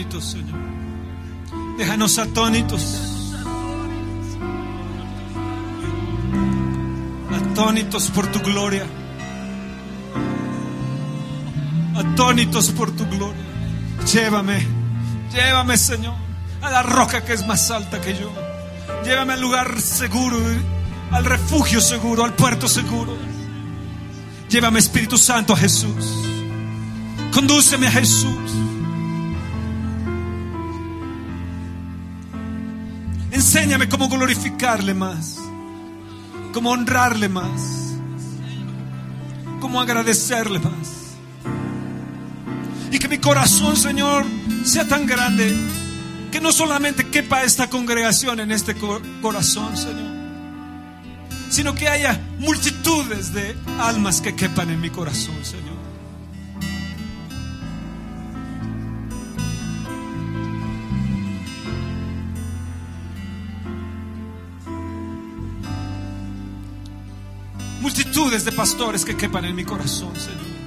Atónitos, 0.00 0.24
Señor. 0.24 0.58
Déjanos 1.76 2.18
atónitos. 2.18 2.96
Atónitos 7.30 8.10
por 8.10 8.26
tu 8.28 8.40
gloria. 8.40 8.86
Atónitos 11.94 12.70
por 12.70 12.90
tu 12.92 13.04
gloria. 13.06 13.44
Llévame, 14.12 14.66
llévame, 15.32 15.76
Señor, 15.76 16.14
a 16.62 16.70
la 16.70 16.82
roca 16.82 17.22
que 17.22 17.34
es 17.34 17.46
más 17.46 17.70
alta 17.70 18.00
que 18.00 18.14
yo. 18.14 18.32
Llévame 19.04 19.34
al 19.34 19.40
lugar 19.40 19.80
seguro, 19.80 20.38
al 21.10 21.24
refugio 21.24 21.80
seguro, 21.80 22.24
al 22.24 22.32
puerto 22.32 22.68
seguro. 22.68 23.16
Llévame, 24.48 24.78
Espíritu 24.78 25.18
Santo, 25.18 25.52
a 25.52 25.56
Jesús. 25.56 26.06
Condúceme 27.32 27.86
a 27.86 27.90
Jesús. 27.90 28.50
Enséñame 33.52 33.88
cómo 33.88 34.08
glorificarle 34.08 34.94
más, 34.94 35.36
cómo 36.52 36.70
honrarle 36.70 37.28
más, 37.28 37.96
cómo 39.58 39.80
agradecerle 39.80 40.60
más. 40.60 41.16
Y 42.92 43.00
que 43.00 43.08
mi 43.08 43.18
corazón, 43.18 43.76
Señor, 43.76 44.24
sea 44.62 44.86
tan 44.86 45.04
grande 45.04 45.52
que 46.30 46.40
no 46.40 46.52
solamente 46.52 47.08
quepa 47.08 47.42
esta 47.42 47.68
congregación 47.68 48.38
en 48.38 48.52
este 48.52 48.76
corazón, 49.20 49.76
Señor, 49.76 50.12
sino 51.48 51.74
que 51.74 51.88
haya 51.88 52.20
multitudes 52.38 53.32
de 53.32 53.56
almas 53.80 54.20
que 54.20 54.36
quepan 54.36 54.70
en 54.70 54.80
mi 54.80 54.90
corazón, 54.90 55.44
Señor. 55.44 55.79
De 68.28 68.52
pastores 68.52 69.04
que 69.04 69.16
quepan 69.16 69.46
en 69.46 69.56
mi 69.56 69.64
corazón, 69.64 70.14
Señor. 70.14 70.59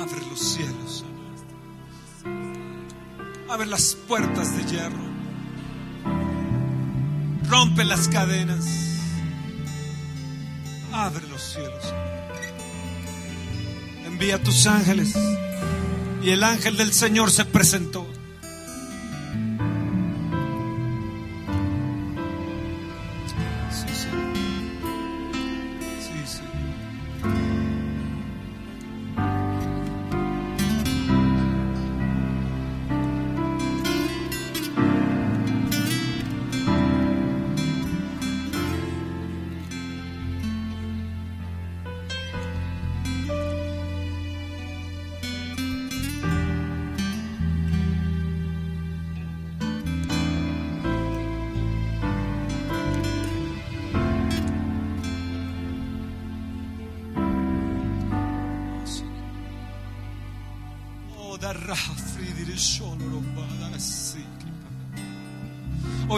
Abre 0.00 0.26
los 0.30 0.40
cielos, 0.40 1.04
Abre 3.50 3.66
las 3.66 3.94
puertas 4.08 4.56
de 4.56 4.64
hierro. 4.64 5.10
Rompe 7.50 7.84
las 7.84 8.08
cadenas. 8.08 8.64
Abre 10.92 11.26
los 11.28 11.42
cielos. 11.42 11.92
Envía 14.06 14.42
tus 14.42 14.66
ángeles. 14.66 15.14
Y 16.22 16.30
el 16.30 16.42
ángel 16.44 16.78
del 16.78 16.94
Señor 16.94 17.30
se 17.30 17.44
presentó. 17.44 18.06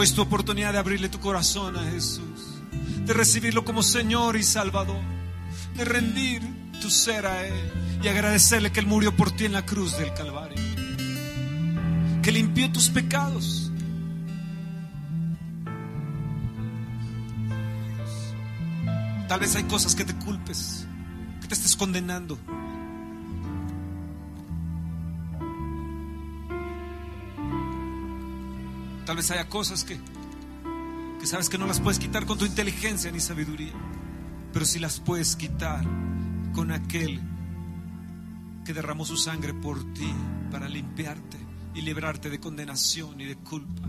Es 0.03 0.13
tu 0.13 0.21
oportunidad 0.21 0.73
de 0.73 0.79
abrirle 0.79 1.07
tu 1.07 1.21
corazón 1.21 1.77
a 1.77 1.83
Jesús, 1.85 2.59
de 3.05 3.13
recibirlo 3.13 3.63
como 3.63 3.81
Señor 3.81 4.35
y 4.35 4.43
Salvador, 4.43 4.99
de 5.77 5.85
rendir 5.85 6.41
tu 6.81 6.89
ser 6.89 7.25
a 7.25 7.47
Él 7.47 7.71
y 8.03 8.09
agradecerle 8.09 8.73
que 8.73 8.81
Él 8.81 8.85
murió 8.85 9.15
por 9.15 9.31
ti 9.31 9.45
en 9.45 9.53
la 9.53 9.65
cruz 9.65 9.97
del 9.97 10.13
Calvario, 10.13 10.61
que 12.21 12.33
limpió 12.33 12.69
tus 12.69 12.89
pecados. 12.89 13.71
Tal 19.29 19.39
vez 19.39 19.55
hay 19.55 19.63
cosas 19.63 19.95
que 19.95 20.03
te 20.03 20.15
culpes, 20.15 20.85
que 21.39 21.47
te 21.47 21.53
estés 21.53 21.77
condenando. 21.77 22.37
Tal 29.13 29.17
vez 29.17 29.29
haya 29.29 29.47
cosas 29.47 29.83
que, 29.83 29.99
que 31.19 31.27
sabes 31.27 31.47
que 31.47 31.59
no 31.59 31.67
las 31.67 31.79
puedes 31.79 31.99
quitar 31.99 32.25
con 32.25 32.39
tu 32.39 32.45
inteligencia 32.45 33.11
ni 33.11 33.19
sabiduría, 33.19 33.71
pero 34.51 34.65
sí 34.65 34.79
las 34.79 34.99
puedes 34.99 35.35
quitar 35.35 35.85
con 36.51 36.71
aquel 36.71 37.21
que 38.65 38.73
derramó 38.73 39.05
su 39.05 39.15
sangre 39.15 39.53
por 39.53 39.93
ti 39.93 40.11
para 40.49 40.67
limpiarte 40.67 41.37
y 41.75 41.81
librarte 41.81 42.31
de 42.31 42.39
condenación 42.39 43.21
y 43.21 43.25
de 43.25 43.35
culpa. 43.35 43.87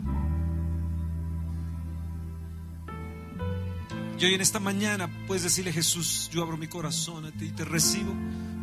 Y 4.21 4.27
hoy 4.27 4.35
en 4.35 4.43
esta 4.43 4.61
mañana 4.61 5.09
puedes 5.27 5.45
decirle 5.45 5.73
Jesús, 5.73 6.29
yo 6.35 6.43
abro 6.43 6.59
mi 6.59 6.69
corazón 6.69 7.25
a 7.25 7.33
ti 7.33 7.47
y 7.47 7.53
te 7.53 7.65
recibo 7.65 8.13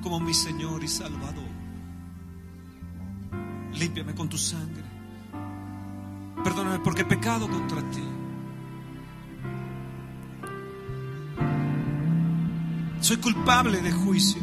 como 0.04 0.20
mi 0.20 0.36
Señor 0.36 0.84
y 0.84 0.88
Salvador. 0.88 1.50
Límpiame 3.74 4.14
con 4.14 4.30
tu 4.30 4.38
sangre. 4.38 4.91
Perdóname 6.44 6.80
porque 6.80 7.02
he 7.02 7.06
pecado 7.06 7.48
contra 7.48 7.82
ti. 7.92 8.04
Soy 13.02 13.18
culpable 13.18 13.82
de 13.82 13.92
juicio. 13.92 14.42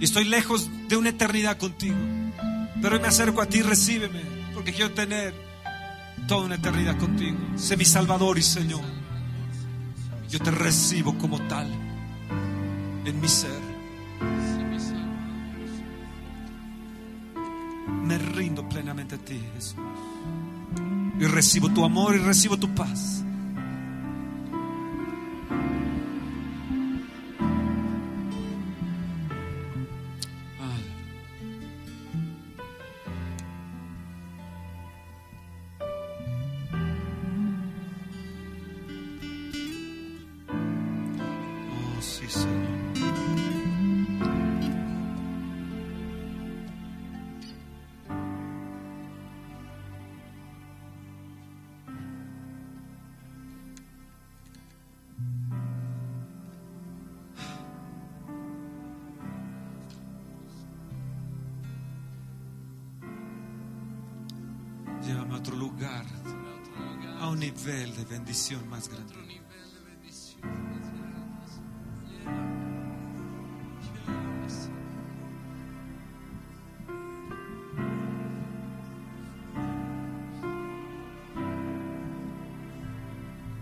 Y 0.00 0.04
estoy 0.04 0.24
lejos 0.24 0.68
de 0.88 0.96
una 0.96 1.10
eternidad 1.10 1.56
contigo. 1.58 1.96
Pero 2.80 2.96
hoy 2.96 3.00
me 3.00 3.08
acerco 3.08 3.40
a 3.40 3.46
ti, 3.46 3.62
recíbeme, 3.62 4.20
porque 4.52 4.72
quiero 4.72 4.92
tener 4.92 5.32
toda 6.26 6.46
una 6.46 6.56
eternidad 6.56 6.98
contigo. 6.98 7.38
Sé 7.56 7.76
mi 7.76 7.84
Salvador 7.84 8.38
y 8.38 8.42
Señor. 8.42 8.82
Yo 10.28 10.38
te 10.40 10.50
recibo 10.50 11.16
como 11.18 11.40
tal 11.42 11.70
en 13.04 13.20
mi 13.20 13.28
ser. 13.28 13.71
Rindo 18.42 18.68
plenamente 18.68 19.14
a 19.14 19.18
ti, 19.18 19.40
Jesús. 19.54 19.76
Y 21.20 21.24
recibo 21.26 21.72
tu 21.72 21.84
amor 21.84 22.16
y 22.16 22.18
recibo 22.18 22.56
tu 22.56 22.68
paz. 22.74 23.24
Oh, 41.70 42.02
sí, 42.02 42.26
Señor. 42.28 42.71
Lugar, 65.52 66.04
a 67.20 67.28
un 67.28 67.38
nivel 67.38 67.94
de 67.96 68.04
bendición 68.04 68.68
más 68.68 68.88
grande. 68.88 69.14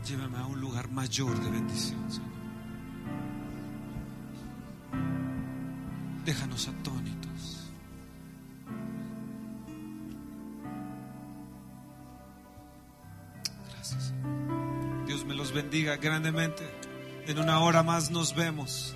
Llévame 0.06 0.38
a 0.38 0.46
un 0.46 0.60
lugar 0.60 0.90
mayor 0.90 1.38
de 1.40 1.50
bendición, 1.50 2.10
Señor. 2.10 2.30
Déjanos 6.24 6.68
atónitos. 6.68 7.09
Bendiga 15.52 15.96
grandemente. 15.96 16.68
En 17.26 17.38
una 17.38 17.60
hora 17.60 17.82
más 17.82 18.10
nos 18.10 18.34
vemos. 18.34 18.94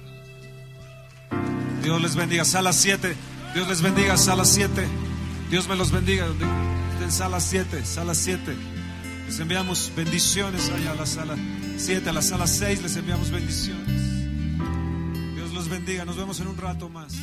Dios 1.83 2.01
les 2.01 2.17
bendiga. 2.17 2.45
Sala 2.45 2.73
7. 2.73 3.15
Dios 3.55 3.69
les 3.69 3.83
bendiga. 3.83 4.17
Sala 4.17 4.45
7. 4.45 4.87
Dios 5.51 5.69
me 5.69 5.77
los 5.77 5.93
bendiga. 5.93 6.27
En 7.03 7.13
sala 7.13 7.41
7. 7.41 7.85
Sala 7.85 8.15
7. 8.15 8.57
Les 9.27 9.41
enviamos 9.41 9.93
bendiciones 9.95 10.71
allá 10.71 10.93
a 10.93 10.95
la 10.95 11.07
sala 11.07 11.37
7. 11.77 12.11
A 12.11 12.13
la 12.13 12.23
sala 12.23 12.47
6 12.47 12.83
les 12.83 12.97
enviamos 12.97 13.31
bendiciones. 13.31 14.15
Dios 15.35 15.53
los 15.53 15.69
bendiga. 15.69 16.05
Nos 16.05 16.17
vemos 16.17 16.41
en 16.41 16.49
un 16.49 16.57
rato 16.57 16.89
más. 16.89 17.15